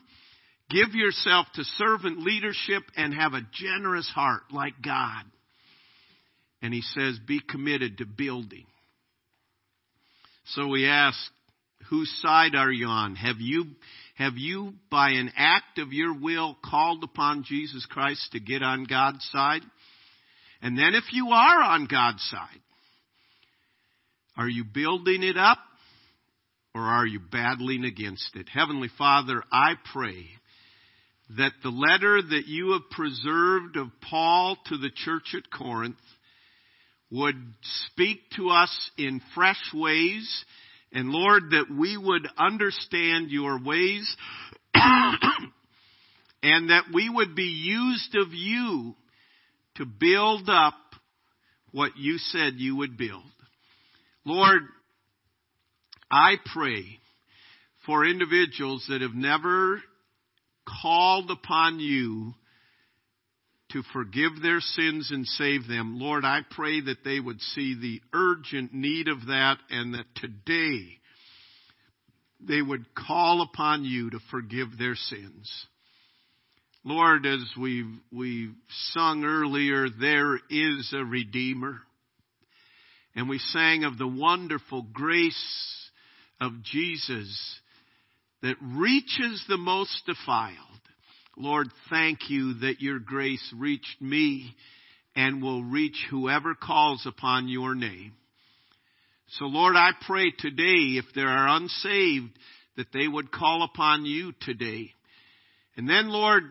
Give 0.70 0.94
yourself 0.94 1.46
to 1.54 1.64
servant 1.64 2.20
leadership 2.20 2.82
and 2.96 3.14
have 3.14 3.32
a 3.32 3.46
generous 3.52 4.08
heart 4.14 4.42
like 4.52 4.74
God. 4.84 5.24
And 6.60 6.74
he 6.74 6.82
says, 6.82 7.18
be 7.26 7.40
committed 7.40 7.98
to 7.98 8.06
building. 8.06 8.66
So 10.54 10.68
we 10.68 10.86
ask, 10.86 11.18
whose 11.90 12.10
side 12.22 12.54
are 12.54 12.72
you 12.72 12.86
on? 12.86 13.16
Have 13.16 13.36
you, 13.38 13.64
have 14.16 14.34
you, 14.36 14.74
by 14.90 15.10
an 15.10 15.30
act 15.36 15.78
of 15.78 15.92
your 15.92 16.18
will, 16.18 16.56
called 16.64 17.04
upon 17.04 17.44
Jesus 17.44 17.86
Christ 17.86 18.32
to 18.32 18.40
get 18.40 18.62
on 18.62 18.84
God's 18.84 19.28
side? 19.30 19.62
And 20.62 20.76
then 20.76 20.94
if 20.94 21.04
you 21.12 21.28
are 21.28 21.62
on 21.62 21.86
God's 21.86 22.22
side, 22.30 22.60
are 24.36 24.48
you 24.48 24.64
building 24.64 25.22
it 25.22 25.36
up 25.36 25.58
or 26.74 26.82
are 26.82 27.06
you 27.06 27.20
battling 27.20 27.84
against 27.84 28.30
it? 28.34 28.48
Heavenly 28.48 28.88
Father, 28.96 29.42
I 29.52 29.74
pray 29.92 30.26
that 31.36 31.52
the 31.62 31.68
letter 31.68 32.22
that 32.22 32.46
you 32.46 32.72
have 32.72 32.90
preserved 32.90 33.76
of 33.76 33.88
Paul 34.08 34.56
to 34.66 34.78
the 34.78 34.90
church 35.04 35.34
at 35.36 35.50
Corinth 35.50 35.96
would 37.10 37.36
speak 37.86 38.20
to 38.36 38.50
us 38.50 38.90
in 38.98 39.20
fresh 39.34 39.60
ways, 39.74 40.44
and 40.92 41.10
Lord, 41.10 41.50
that 41.50 41.66
we 41.70 41.96
would 41.96 42.26
understand 42.36 43.30
your 43.30 43.62
ways, 43.62 44.16
and 44.74 46.70
that 46.70 46.84
we 46.92 47.08
would 47.08 47.34
be 47.34 47.42
used 47.42 48.14
of 48.14 48.32
you 48.32 48.94
to 49.76 49.86
build 49.86 50.48
up 50.48 50.74
what 51.72 51.96
you 51.96 52.18
said 52.18 52.54
you 52.56 52.76
would 52.76 52.96
build. 52.96 53.22
Lord, 54.24 54.62
I 56.10 56.36
pray 56.52 56.84
for 57.86 58.04
individuals 58.04 58.86
that 58.88 59.02
have 59.02 59.14
never 59.14 59.82
called 60.82 61.30
upon 61.30 61.80
you 61.80 62.34
to 63.72 63.82
forgive 63.92 64.40
their 64.42 64.60
sins 64.60 65.10
and 65.10 65.26
save 65.26 65.68
them. 65.68 65.98
Lord, 65.98 66.24
I 66.24 66.40
pray 66.50 66.80
that 66.80 67.04
they 67.04 67.20
would 67.20 67.40
see 67.40 67.74
the 67.74 68.00
urgent 68.14 68.72
need 68.72 69.08
of 69.08 69.26
that 69.26 69.58
and 69.70 69.94
that 69.94 70.06
today 70.16 70.98
they 72.40 72.62
would 72.62 72.94
call 72.94 73.42
upon 73.42 73.84
you 73.84 74.10
to 74.10 74.20
forgive 74.30 74.78
their 74.78 74.94
sins. 74.94 75.66
Lord, 76.84 77.26
as 77.26 77.44
we've, 77.60 77.92
we've 78.12 78.54
sung 78.92 79.24
earlier, 79.24 79.88
there 79.90 80.36
is 80.48 80.94
a 80.96 81.04
Redeemer. 81.04 81.80
And 83.14 83.28
we 83.28 83.38
sang 83.38 83.84
of 83.84 83.98
the 83.98 84.06
wonderful 84.06 84.86
grace 84.92 85.90
of 86.40 86.62
Jesus 86.62 87.60
that 88.42 88.56
reaches 88.62 89.44
the 89.48 89.56
most 89.56 90.02
defiled. 90.06 90.67
Lord, 91.38 91.68
thank 91.88 92.28
you 92.28 92.54
that 92.60 92.80
your 92.80 92.98
grace 92.98 93.52
reached 93.56 94.00
me 94.00 94.54
and 95.16 95.42
will 95.42 95.62
reach 95.62 95.96
whoever 96.10 96.54
calls 96.54 97.06
upon 97.06 97.48
your 97.48 97.74
name. 97.74 98.12
So 99.38 99.46
Lord, 99.46 99.76
I 99.76 99.90
pray 100.06 100.32
today 100.36 100.98
if 100.98 101.06
there 101.14 101.28
are 101.28 101.56
unsaved 101.56 102.30
that 102.76 102.92
they 102.92 103.08
would 103.08 103.32
call 103.32 103.62
upon 103.62 104.04
you 104.04 104.32
today. 104.40 104.90
And 105.76 105.88
then 105.88 106.08
Lord, 106.08 106.42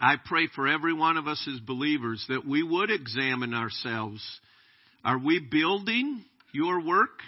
I 0.00 0.16
pray 0.24 0.48
for 0.54 0.68
every 0.68 0.92
one 0.92 1.16
of 1.16 1.26
us 1.26 1.46
as 1.52 1.60
believers 1.60 2.24
that 2.28 2.46
we 2.46 2.62
would 2.62 2.90
examine 2.90 3.54
ourselves. 3.54 4.22
Are 5.04 5.18
we 5.18 5.40
building 5.40 6.24
your 6.52 6.84
work? 6.84 7.20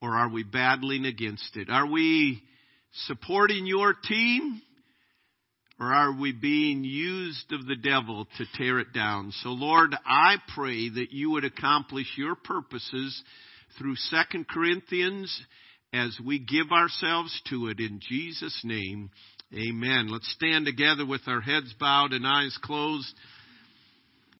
or 0.00 0.16
are 0.16 0.28
we 0.28 0.42
battling 0.42 1.04
against 1.04 1.56
it? 1.56 1.70
Are 1.70 1.86
we 1.86 2.42
supporting 3.06 3.66
your 3.66 3.94
team 3.94 4.62
or 5.78 5.92
are 5.92 6.18
we 6.18 6.32
being 6.32 6.84
used 6.84 7.52
of 7.52 7.66
the 7.66 7.76
devil 7.76 8.26
to 8.38 8.44
tear 8.54 8.78
it 8.78 8.92
down? 8.92 9.32
So 9.42 9.50
Lord, 9.50 9.94
I 10.06 10.36
pray 10.54 10.88
that 10.88 11.12
you 11.12 11.30
would 11.32 11.44
accomplish 11.44 12.06
your 12.16 12.34
purposes 12.34 13.22
through 13.78 13.96
Second 13.96 14.48
Corinthians 14.48 15.42
as 15.92 16.18
we 16.24 16.38
give 16.38 16.72
ourselves 16.72 17.40
to 17.50 17.68
it 17.68 17.80
in 17.80 18.00
Jesus' 18.06 18.62
name. 18.64 19.10
Amen. 19.54 20.08
Let's 20.10 20.30
stand 20.32 20.66
together 20.66 21.06
with 21.06 21.22
our 21.26 21.40
heads 21.40 21.72
bowed 21.78 22.12
and 22.12 22.26
eyes 22.26 22.58
closed. 22.62 23.14